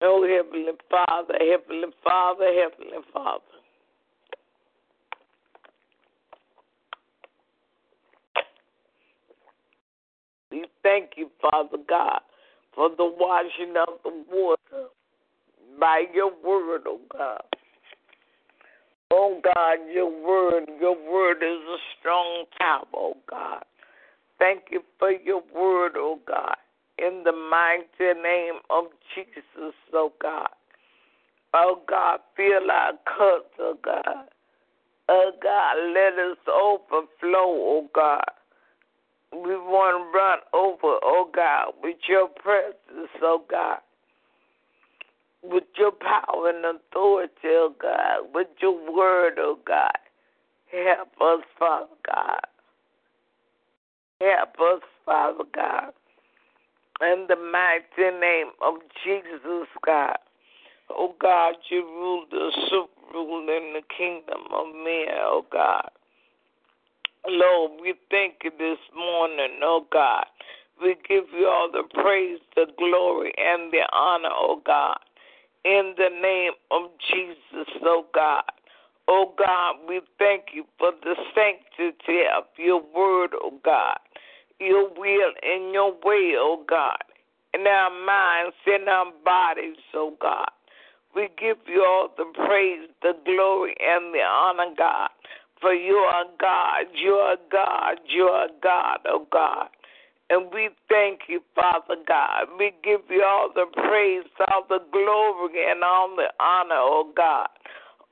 Oh 0.00 0.22
Heavenly 0.22 0.72
Father, 0.90 1.34
Heavenly 1.38 1.88
Father, 2.04 2.44
Heavenly 2.44 3.04
Father. 3.12 3.42
We 10.50 10.64
thank 10.82 11.10
you, 11.16 11.30
Father 11.40 11.78
God, 11.88 12.20
for 12.74 12.88
the 12.90 13.04
washing 13.04 13.74
of 13.76 13.98
the 14.04 14.24
water 14.30 14.88
by 15.78 16.04
your 16.14 16.32
word, 16.44 16.82
oh 16.86 17.00
God. 17.12 17.42
Oh 19.10 19.40
God, 19.42 19.78
your 19.92 20.10
word, 20.10 20.68
your 20.80 20.96
word 21.10 21.38
is 21.38 21.60
a 21.68 21.76
strong 21.98 22.44
tower, 22.58 22.84
oh 22.94 23.16
God. 23.28 23.64
Thank 24.38 24.64
you 24.70 24.82
for 24.98 25.10
your 25.10 25.42
word, 25.54 25.92
oh 25.96 26.20
God. 26.26 26.56
In 26.98 27.22
the 27.24 27.32
mighty 27.32 28.20
name 28.20 28.60
of 28.70 28.86
Jesus, 29.14 29.74
oh 29.92 30.12
God. 30.20 30.48
Oh 31.54 31.80
God, 31.88 32.20
fill 32.36 32.70
our 32.70 32.92
cups, 33.04 33.54
oh 33.58 33.78
God. 33.82 34.26
Oh 35.08 35.32
God, 35.42 35.76
let 35.94 36.18
us 36.18 36.36
overflow, 36.46 37.08
oh 37.34 37.88
God. 37.94 38.24
We 39.32 39.56
want 39.56 40.12
to 40.12 40.18
run 40.18 40.38
over, 40.54 40.98
oh 41.02 41.30
God, 41.34 41.72
with 41.82 41.96
your 42.08 42.28
presence, 42.28 43.10
oh 43.22 43.42
God. 43.50 43.78
With 45.42 45.64
your 45.76 45.92
power 45.92 46.50
and 46.50 46.64
authority, 46.64 47.32
oh 47.46 47.74
God. 47.80 48.28
With 48.34 48.48
your 48.60 48.74
word, 48.92 49.34
oh 49.38 49.58
God. 49.66 49.92
Help 50.70 51.08
us, 51.20 51.44
Father 51.58 51.86
God. 52.06 52.40
Help 54.20 54.54
us, 54.60 54.82
Father 55.06 55.44
God. 55.54 55.92
In 57.00 57.26
the 57.28 57.36
mighty 57.36 58.18
name 58.18 58.48
of 58.60 58.74
Jesus, 59.04 59.68
God. 59.86 60.16
Oh 60.90 61.14
God, 61.20 61.54
you 61.70 61.84
rule 61.84 62.24
the 62.30 62.50
super 62.68 62.88
in 63.14 63.74
the 63.74 63.82
kingdom 63.96 64.42
of 64.52 64.66
men, 64.74 65.06
oh 65.20 65.44
God. 65.52 65.90
Lord, 67.26 67.80
we 67.80 67.94
thank 68.10 68.34
you 68.44 68.50
this 68.58 68.78
morning, 68.96 69.60
oh 69.62 69.86
God. 69.92 70.24
We 70.82 70.96
give 71.08 71.24
you 71.32 71.46
all 71.46 71.70
the 71.70 71.84
praise, 71.94 72.38
the 72.54 72.66
glory, 72.76 73.32
and 73.38 73.72
the 73.72 73.86
honor, 73.92 74.30
oh 74.32 74.60
God. 74.64 74.98
In 75.64 75.94
the 75.96 76.08
name 76.22 76.52
of 76.70 76.90
Jesus, 77.10 77.68
oh 77.82 78.06
God. 78.14 78.44
Oh 79.08 79.32
God, 79.38 79.76
we 79.88 80.00
thank 80.18 80.46
you 80.52 80.64
for 80.78 80.92
the 81.02 81.14
sanctity 81.34 82.22
of 82.36 82.44
your 82.56 82.80
word, 82.80 83.30
oh 83.34 83.58
God. 83.64 83.98
Your 84.60 84.88
will 84.90 85.32
and 85.42 85.72
your 85.72 85.92
way, 85.92 86.34
oh 86.36 86.64
God. 86.68 87.02
In 87.54 87.66
our 87.66 87.90
minds, 88.04 88.56
in 88.66 88.88
our 88.88 89.12
bodies, 89.24 89.76
oh 89.94 90.14
God. 90.20 90.50
We 91.14 91.28
give 91.38 91.56
you 91.66 91.84
all 91.84 92.08
the 92.16 92.26
praise, 92.34 92.88
the 93.02 93.12
glory, 93.24 93.74
and 93.80 94.14
the 94.14 94.20
honor, 94.20 94.74
God. 94.76 95.10
For 95.60 95.72
you 95.72 95.94
are 95.94 96.24
God, 96.40 96.86
you 96.94 97.12
are 97.12 97.36
God, 97.50 97.98
you 98.06 98.24
are 98.24 98.48
God, 98.62 98.98
oh 99.06 99.26
God. 99.30 99.68
And 100.30 100.52
we 100.52 100.68
thank 100.88 101.20
you, 101.28 101.40
Father 101.54 101.96
God. 102.06 102.46
We 102.58 102.72
give 102.84 103.00
you 103.08 103.24
all 103.24 103.50
the 103.54 103.64
praise, 103.74 104.24
all 104.48 104.64
the 104.68 104.80
glory, 104.92 105.70
and 105.70 105.82
all 105.82 106.14
the 106.14 106.28
honor, 106.38 106.76
oh 106.76 107.10
God. 107.16 107.48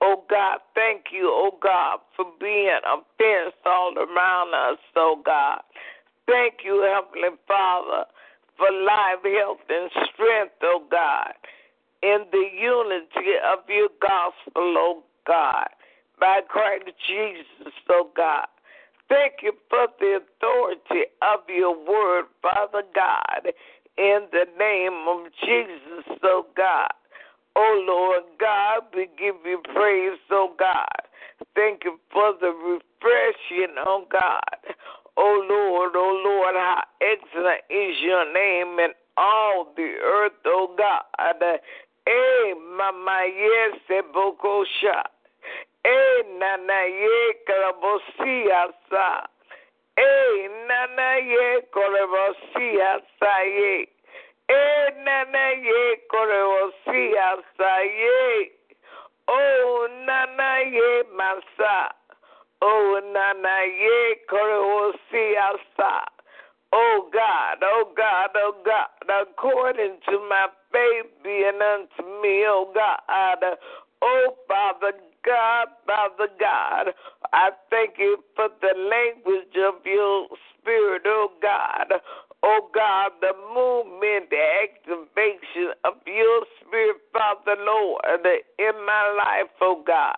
Oh 0.01 0.25
God, 0.29 0.59
thank 0.75 1.07
you, 1.13 1.31
oh 1.33 1.57
God, 1.63 2.01
for 2.17 2.27
being 2.41 2.69
a 2.69 2.97
fence 3.19 3.55
all 3.65 3.95
around 3.97 4.55
us, 4.55 4.79
oh 4.97 5.21
God. 5.25 5.61
Thank 6.27 6.65
you, 6.65 6.83
Heavenly 6.83 7.39
Father, 7.47 8.05
for 8.57 8.71
life, 8.71 9.23
health, 9.23 9.59
and 9.69 9.91
strength, 10.13 10.55
oh 10.63 10.83
God 10.91 11.33
in 12.03 12.25
the 12.31 12.47
unity 12.55 13.35
of 13.45 13.61
your 13.69 13.89
gospel, 14.01 14.75
oh 14.79 15.03
God, 15.27 15.69
by 16.21 16.41
Christ 16.49 16.85
Jesus, 17.09 17.73
oh 17.91 18.11
God. 18.17 18.47
Thank 19.09 19.35
you 19.43 19.53
for 19.71 19.87
the 20.01 20.21
authority 20.21 21.07
of 21.23 21.41
your 21.49 21.75
word, 21.75 22.27
Father 22.43 22.83
God, 22.95 23.53
in 23.97 24.27
the 24.33 24.47
name 24.59 25.07
of 25.09 25.33
Jesus, 25.45 26.19
oh 26.23 26.47
God. 26.57 26.91
Oh 27.55 27.85
Lord 27.87 28.25
God, 28.39 28.83
we 28.95 29.09
give 29.19 29.37
you 29.45 29.63
praise, 29.75 30.19
oh 30.31 30.55
God. 30.59 31.01
Thank 31.55 31.85
you 31.85 31.99
for 32.13 32.35
the 32.41 32.49
refreshing, 32.53 33.75
oh 33.87 34.05
God. 34.11 34.75
Oh 35.19 35.47
Lord, 35.49 35.93
oh 35.97 36.23
Lord, 36.25 36.55
how 36.55 36.83
excellent 37.01 37.63
is 37.71 37.97
your 38.03 38.31
name 38.33 38.79
in 38.79 38.93
all 39.17 39.73
the 39.77 39.95
earth, 40.05 40.33
oh 40.45 40.75
God. 40.77 41.43
Eh, 42.07 42.55
mama 42.77 43.25
ye 43.27 43.81
se 43.89 44.03
bokosha. 44.15 45.03
Eh, 45.85 46.23
nana 46.39 46.87
ye 46.87 47.35
karabosia 47.49 48.73
sa. 48.91 49.27
Eh, 49.97 50.49
nana 50.69 51.19
ye 51.19 51.63
karabosia 51.75 53.01
sa 53.19 53.39
ye. 53.43 53.89
Eh, 54.49 54.91
nana 55.03 55.45
ye 55.65 55.97
karabosia 56.13 57.43
sa 57.57 57.79
ye. 57.81 58.51
Oh, 59.29 59.89
nana 60.07 60.71
ye 60.71 61.03
masa. 61.17 61.91
Oh, 62.63 63.01
nana 63.13 63.67
ye 63.67 64.17
karabosia 64.31 65.59
sa. 65.77 66.05
Oh 66.73 67.09
God, 67.13 67.59
oh 67.63 67.93
God, 67.97 68.31
oh 68.37 68.55
God, 68.65 68.89
according 69.09 69.99
to 70.09 70.19
my 70.29 70.49
faith 70.73 71.11
being 71.23 71.61
unto 71.63 72.03
me, 72.23 72.45
oh 72.47 72.73
God. 72.75 73.59
Oh 74.03 74.35
Father 74.49 74.93
God, 75.25 75.69
Father 75.87 76.29
God, 76.41 76.95
I 77.33 77.51
thank 77.71 77.99
you 77.99 78.19
for 78.35 78.49
the 78.61 78.75
language 78.79 79.57
of 79.57 79.85
your 79.85 80.27
spirit, 80.59 81.03
oh 81.07 81.31
God. 81.43 81.93
Oh 82.43 82.69
God, 82.75 83.13
the 83.21 83.33
movement, 83.55 84.31
the 84.31 84.45
activation 84.65 85.73
of 85.85 85.95
your 86.07 86.45
spirit, 86.61 86.97
Father 87.13 87.57
Lord, 87.65 88.03
in 88.59 88.87
my 88.87 89.15
life, 89.17 89.51
oh 89.61 89.83
God, 89.87 90.17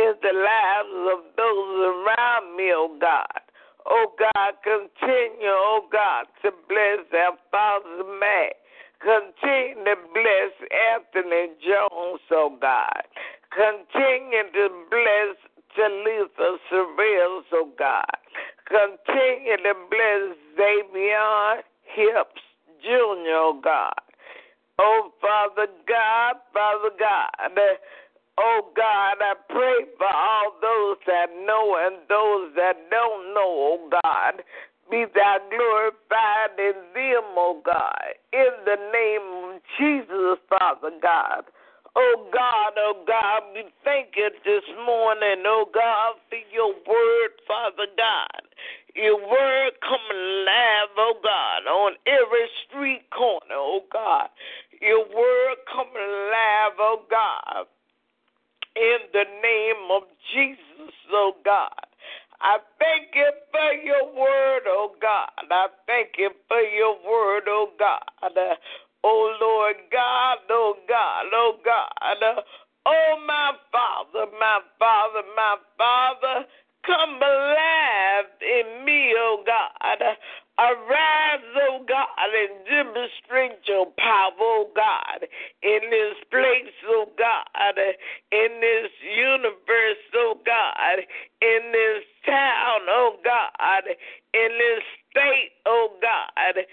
in 0.00 0.14
the 0.22 0.32
lives 0.32 0.96
of 1.12 1.20
those 1.36 1.76
around 1.92 2.56
me, 2.56 2.72
oh 2.72 2.96
God. 3.00 3.40
Oh 3.86 4.12
God, 4.18 4.52
continue, 4.62 5.48
oh 5.48 5.84
God, 5.92 6.26
to 6.42 6.52
bless 6.68 7.04
our 7.12 7.36
Father 7.50 8.04
Mac. 8.20 8.56
Continue 9.00 9.84
to 9.84 9.96
bless 10.12 10.52
Anthony 10.92 11.52
Jones, 11.60 12.20
oh 12.32 12.56
God. 12.60 13.04
Continue 13.52 14.48
to 14.52 14.68
bless 14.88 15.36
Talitha 15.76 16.58
Surveils, 16.70 17.48
oh 17.52 17.68
God. 17.78 18.16
Continue 18.68 19.56
to 19.56 19.74
bless 19.88 20.36
Xavier 20.56 21.62
Hips 21.82 22.44
Jr., 22.82 23.36
oh 23.36 23.60
God. 23.62 24.00
Oh 24.78 25.12
Father 25.20 25.66
God, 25.88 26.36
Father 26.52 26.90
God. 26.98 27.58
Oh 28.42 28.72
God, 28.74 29.20
I 29.20 29.34
pray 29.52 29.84
for 29.98 30.08
all 30.08 30.56
those 30.64 30.96
that 31.06 31.28
know 31.44 31.76
and 31.76 32.00
those 32.08 32.56
that 32.56 32.88
don't 32.88 33.34
know, 33.36 33.76
oh 33.76 33.90
God. 33.92 34.40
Be 34.90 35.04
thou 35.12 35.36
glorified 35.52 36.56
in 36.56 36.72
them, 36.96 37.36
oh 37.36 37.60
God. 37.60 38.16
In 38.32 38.48
the 38.64 38.80
name 38.96 39.28
of 39.44 39.60
Jesus, 39.76 40.40
Father 40.48 40.88
God. 41.02 41.52
Oh 41.94 42.30
God, 42.32 42.80
oh 42.80 43.04
God, 43.06 43.42
we 43.52 43.68
thank 43.84 44.16
you 44.16 44.30
this 44.42 44.64
morning, 44.86 45.44
oh 45.44 45.68
God, 45.68 46.16
for 46.30 46.40
your 46.50 46.72
word, 46.88 47.32
Father 47.46 47.92
God. 47.92 48.40
Your 48.96 49.20
word 49.20 49.72
coming 49.84 50.16
alive, 50.16 50.96
oh 50.96 51.20
God, 51.20 51.68
on 51.68 51.92
every 52.08 52.48
street 52.64 53.04
corner, 53.12 53.60
oh 53.60 53.84
God. 53.92 54.32
Your 54.80 55.04
word 55.04 55.60
coming 55.68 56.08
alive, 56.08 56.80
oh 56.80 57.04
God 57.10 57.68
in 58.76 58.98
the 59.12 59.24
name 59.42 59.90
of 59.90 60.02
Jesus, 60.32 60.94
oh 61.12 61.34
God. 61.44 61.70
I 62.40 62.58
thank 62.78 63.14
you 63.14 63.30
for 63.52 63.72
your 63.84 64.06
word, 64.14 64.62
oh 64.66 64.94
God. 65.00 65.28
I 65.50 65.66
thank 65.86 66.10
you 66.18 66.30
for 66.48 66.60
your 66.60 66.96
word, 67.04 67.44
oh 67.48 67.70
God. 67.78 68.00
Oh 69.04 69.36
Lord 69.40 69.76
God, 69.92 70.38
oh 70.50 70.74
God, 70.88 71.26
oh 71.32 71.56
God. 71.64 72.44
Oh 72.86 73.24
my 73.26 73.52
Father, 73.72 74.30
my 74.40 74.60
Father, 74.78 75.22
my 75.36 75.56
Father, 75.76 76.46
come 76.86 77.16
alive 77.16 78.30
in 78.40 78.84
me, 78.84 79.12
oh 79.16 79.44
God. 79.46 80.16
Arise, 80.60 81.48
O 81.72 81.80
God, 81.88 82.32
and 82.36 82.60
demonstrate 82.68 83.64
your 83.66 83.86
power, 83.96 84.36
O 84.40 84.68
God, 84.76 85.24
in 85.62 85.80
this 85.88 86.20
place, 86.30 86.76
O 86.86 87.08
God, 87.16 87.78
in 88.32 88.60
this 88.60 88.92
universe, 89.00 90.04
O 90.14 90.36
God, 90.44 91.00
in 91.40 91.72
this 91.72 92.04
town, 92.26 92.80
O 92.90 93.16
God, 93.24 93.84
in 94.34 94.50
this 94.60 94.84
state, 95.10 95.52
O 95.64 95.96
God, 96.02 96.64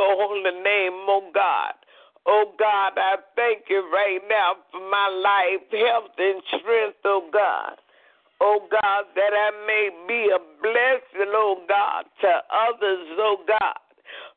your 0.00 0.16
holy 0.16 0.56
name, 0.64 1.04
oh 1.12 1.28
God. 1.34 1.76
Oh 2.26 2.52
God, 2.58 2.96
I 2.96 3.16
thank 3.36 3.68
you 3.68 3.84
right 3.92 4.20
now 4.28 4.56
for 4.72 4.80
my 4.80 5.08
life, 5.12 5.68
health, 5.68 6.16
and 6.16 6.40
strength, 6.48 7.04
oh 7.04 7.28
God. 7.32 7.76
Oh 8.40 8.64
God, 8.70 9.04
that 9.14 9.32
I 9.36 9.50
may 9.68 9.90
be 10.08 10.32
a 10.32 10.40
blessing, 10.64 11.32
oh 11.36 11.60
God, 11.68 12.04
to 12.22 12.32
others, 12.48 13.04
oh 13.20 13.44
God. 13.46 13.80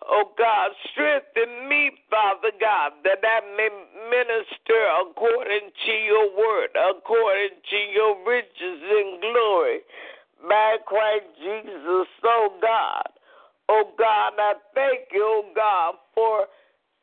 Oh 0.04 0.36
God, 0.38 0.72
strengthen 0.92 1.70
me, 1.70 1.92
Father 2.12 2.52
God, 2.60 2.92
that 3.08 3.24
I 3.24 3.40
may 3.56 3.72
minister 4.12 4.84
according 5.00 5.72
to 5.72 5.94
your 6.04 6.28
word, 6.36 6.76
according 6.76 7.56
to 7.72 7.80
your 7.96 8.20
riches 8.28 8.80
and 8.84 9.22
glory 9.22 9.80
by 10.44 10.76
Christ 10.86 11.32
Jesus, 11.40 12.08
oh 12.24 12.52
God. 12.62 13.08
Oh 13.70 13.92
God, 13.98 14.34
I 14.38 14.54
thank 14.76 15.10
you, 15.12 15.24
oh 15.24 15.52
God, 15.56 15.96
for 16.14 16.48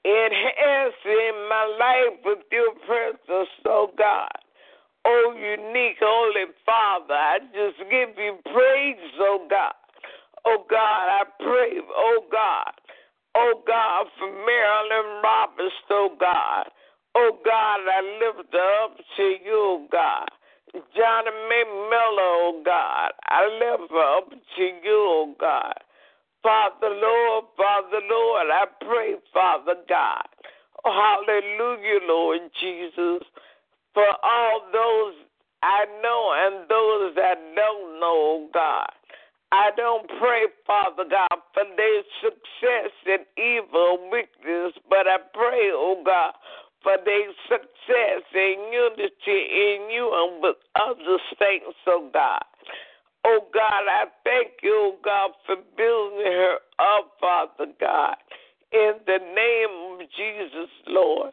enhancing 0.04 1.48
my 1.48 1.76
life 1.78 2.20
with 2.24 2.38
your 2.52 2.74
presence, 2.86 3.50
oh 3.66 3.90
God. 3.96 4.28
Oh, 5.04 5.34
unique, 5.34 5.96
holy 6.00 6.52
Father, 6.66 7.14
I 7.14 7.38
just 7.54 7.78
give 7.90 8.10
you 8.18 8.38
praise, 8.44 9.12
oh 9.20 9.46
God. 9.48 9.72
Oh 10.44 10.64
God, 10.68 11.08
I 11.08 11.22
pray, 11.38 11.80
oh 11.96 12.24
God. 12.30 12.72
Oh 13.34 13.62
God, 13.66 14.06
for 14.18 14.28
Marilyn 14.28 15.22
Roberts, 15.22 15.74
oh 15.90 16.10
God. 16.20 16.66
Oh 17.14 17.38
God, 17.44 17.80
I 17.88 18.00
lift 18.20 18.54
up 18.54 18.96
to 19.16 19.22
you, 19.22 19.54
oh 19.54 19.86
God. 19.90 20.28
Johnny 20.96 21.30
May 21.48 21.64
Miller, 21.64 22.32
oh 22.44 22.62
God. 22.64 23.12
I 23.28 23.46
lift 23.46 23.92
up 23.92 24.30
to 24.30 24.62
you, 24.62 25.00
oh 25.08 25.34
God. 25.40 25.74
Father 26.42 26.88
Lord, 26.88 27.44
Father 27.56 28.00
Lord, 28.08 28.46
I 28.52 28.64
pray, 28.84 29.14
Father 29.32 29.76
God. 29.88 30.24
Oh, 30.84 31.22
hallelujah, 31.26 32.00
Lord 32.08 32.40
Jesus 32.60 33.26
for 33.94 34.06
all 34.22 34.62
those 34.72 35.14
I 35.62 35.84
know 36.02 36.32
and 36.40 36.68
those 36.70 37.14
that 37.16 37.36
don't 37.54 38.00
know, 38.00 38.16
oh 38.16 38.48
God. 38.54 38.88
I 39.52 39.70
don't 39.76 40.08
pray, 40.20 40.46
Father 40.66 41.04
God, 41.10 41.36
for 41.52 41.64
their 41.76 42.02
success 42.22 42.92
in 43.04 43.26
evil 43.36 44.08
weakness, 44.10 44.72
but 44.88 45.06
I 45.06 45.18
pray, 45.34 45.70
oh 45.74 46.02
God, 46.06 46.32
for 46.82 46.96
their 47.04 47.28
success 47.48 48.22
in 48.32 48.70
unity 48.72 49.10
in 49.26 49.90
you 49.90 50.08
and 50.14 50.42
with 50.42 50.56
other 50.76 51.18
saints, 51.38 51.76
oh 51.88 52.08
God. 52.14 52.44
Oh 53.24 53.40
God, 53.52 53.84
I 53.88 54.04
thank 54.24 54.62
you, 54.62 54.72
oh 54.74 54.96
God, 55.04 55.32
for 55.46 55.56
building 55.76 56.26
her 56.26 56.54
up, 56.78 57.12
Father 57.20 57.72
God. 57.78 58.16
In 58.72 58.94
the 59.06 59.18
name 59.18 60.00
of 60.00 60.06
Jesus, 60.16 60.70
Lord. 60.86 61.32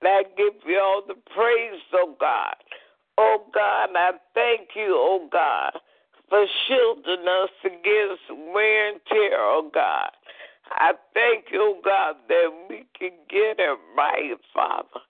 And 0.00 0.08
I 0.08 0.22
give 0.36 0.54
you 0.66 0.78
all 0.78 1.02
the 1.06 1.14
praise, 1.34 1.80
oh 1.94 2.14
God. 2.20 2.54
Oh 3.18 3.44
God, 3.54 3.90
I 3.94 4.12
thank 4.34 4.70
you, 4.74 4.94
oh 4.96 5.28
God, 5.30 5.72
for 6.28 6.44
shielding 6.66 7.26
us 7.26 7.50
against 7.64 8.52
wear 8.52 8.90
and 8.92 9.00
tear, 9.08 9.38
oh 9.38 9.70
God. 9.72 10.10
I 10.72 10.92
thank 11.14 11.46
you, 11.52 11.60
oh 11.60 11.80
God, 11.84 12.16
that 12.28 12.48
we 12.68 12.84
can 12.98 13.12
get 13.30 13.58
it 13.58 13.78
right, 13.96 14.32
Father. 14.52 15.00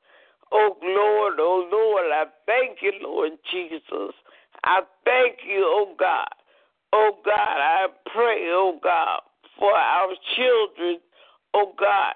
Oh 0.52 0.76
Lord, 0.82 1.34
oh 1.38 1.68
Lord, 1.70 2.12
I 2.12 2.24
thank 2.46 2.78
you, 2.82 2.92
Lord 3.00 3.32
Jesus. 3.50 4.14
I 4.64 4.80
thank 5.04 5.38
you, 5.46 5.64
oh 5.64 5.94
God. 5.98 6.28
Oh 6.92 7.12
God, 7.24 7.34
I 7.36 7.86
pray, 8.12 8.46
oh 8.50 8.78
God, 8.82 9.20
for 9.58 9.72
our 9.72 10.12
children, 10.36 11.00
oh 11.54 11.72
God, 11.78 12.14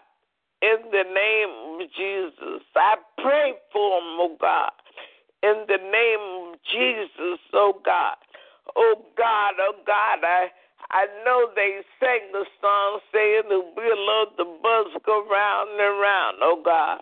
in 0.62 0.90
the 0.90 1.04
name 1.04 1.80
of 1.80 1.88
Jesus. 1.96 2.62
I 2.76 2.96
pray 3.22 3.54
for 3.72 4.00
them, 4.00 4.16
oh 4.20 4.36
God, 4.40 4.72
in 5.42 5.64
the 5.66 5.78
name 5.78 6.52
of 6.52 6.58
Jesus, 6.72 7.40
oh 7.54 7.80
God. 7.84 8.16
Oh 8.76 8.96
God, 9.16 9.54
oh 9.60 9.74
God, 9.86 10.18
I 10.22 10.48
I 10.90 11.06
know 11.24 11.50
they 11.56 11.80
sang 11.98 12.30
the 12.32 12.44
song 12.60 13.00
saying 13.12 13.48
the 13.48 13.58
wheel 13.58 14.22
of 14.22 14.36
the 14.36 14.44
bus 14.62 15.02
go 15.04 15.26
round 15.26 15.70
and 15.70 16.00
round, 16.00 16.36
oh 16.42 16.62
God. 16.64 17.00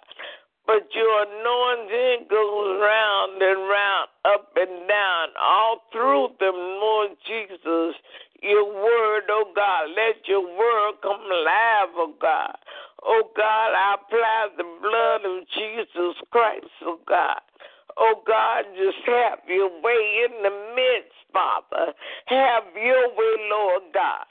But 0.66 0.88
your 0.94 1.26
anointing 1.28 2.26
goes 2.30 2.80
round 2.80 3.42
and 3.42 3.68
round, 3.68 4.08
up 4.24 4.48
and 4.56 4.88
down, 4.88 5.28
all 5.38 5.84
through 5.92 6.28
them, 6.40 6.56
Lord 6.56 7.10
Jesus. 7.26 7.94
Your 8.40 8.64
word, 8.72 9.24
oh 9.28 9.52
God, 9.54 9.88
let 9.96 10.26
your 10.26 10.40
word 10.40 11.00
come 11.02 11.20
alive, 11.20 11.92
oh 11.96 12.14
God. 12.20 12.56
Oh 13.04 13.30
God, 13.36 13.70
I 13.76 13.96
apply 14.00 14.48
the 14.56 14.64
blood 14.80 15.24
of 15.24 15.44
Jesus 15.52 16.16
Christ, 16.30 16.72
oh 16.82 16.98
God. 17.06 17.40
Oh 17.96 18.22
God, 18.26 18.64
just 18.76 19.04
have 19.06 19.40
your 19.46 19.68
way 19.82 20.26
in 20.26 20.42
the 20.42 20.50
midst, 20.74 21.14
Father. 21.32 21.92
Have 22.26 22.64
your 22.74 23.08
way, 23.14 23.34
Lord 23.50 23.82
God. 23.92 24.24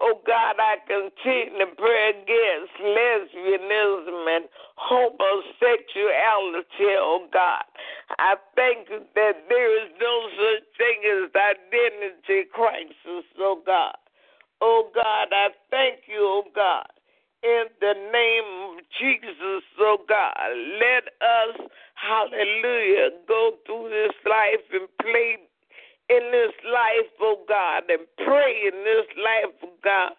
Oh 0.00 0.20
God, 0.26 0.56
I 0.58 0.78
continue 0.86 1.58
to 1.60 1.66
pray 1.76 2.10
against 2.10 2.72
lesbianism 2.82 4.26
and 4.36 4.48
homosexuality, 4.76 6.96
oh 6.98 7.28
God. 7.32 7.62
I 8.18 8.34
thank 8.56 8.88
you 8.90 9.00
that 9.14 9.48
there 9.48 9.84
is 9.84 9.90
no 10.00 10.28
such 10.34 10.64
thing 10.76 11.04
as 11.06 11.30
identity 11.34 12.44
crisis, 12.52 13.24
oh 13.38 13.62
God. 13.64 13.96
Oh 14.60 14.90
God, 14.94 15.32
I 15.32 15.50
thank 15.70 16.08
you, 16.08 16.20
oh 16.20 16.44
God 16.54 16.86
in 17.42 17.64
the 17.80 17.94
name 18.12 18.74
of 18.74 18.78
Jesus, 18.98 19.62
oh 19.78 19.98
God. 20.08 20.34
Let 20.80 21.04
us, 21.22 21.68
hallelujah, 21.94 23.10
go 23.28 23.52
through 23.66 23.90
this 23.90 24.16
life 24.24 24.64
and 24.72 24.88
play 25.00 25.36
in 26.08 26.30
this 26.30 26.54
life, 26.64 27.10
oh 27.20 27.38
God, 27.48 27.84
and 27.88 28.06
pray 28.24 28.70
in 28.72 28.84
this 28.84 29.06
life, 29.16 29.54
oh 29.64 29.76
God, 29.82 30.12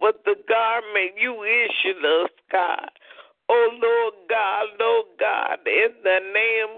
with 0.00 0.16
the 0.24 0.34
garment 0.48 1.14
you 1.18 1.44
issued 1.44 2.04
us, 2.04 2.30
God. 2.50 2.90
Oh 3.48 3.68
Lord 3.80 4.14
God, 4.28 4.66
Lord 4.78 5.06
God, 5.18 5.58
in 5.66 5.92
the 6.04 6.18
name 6.34 6.77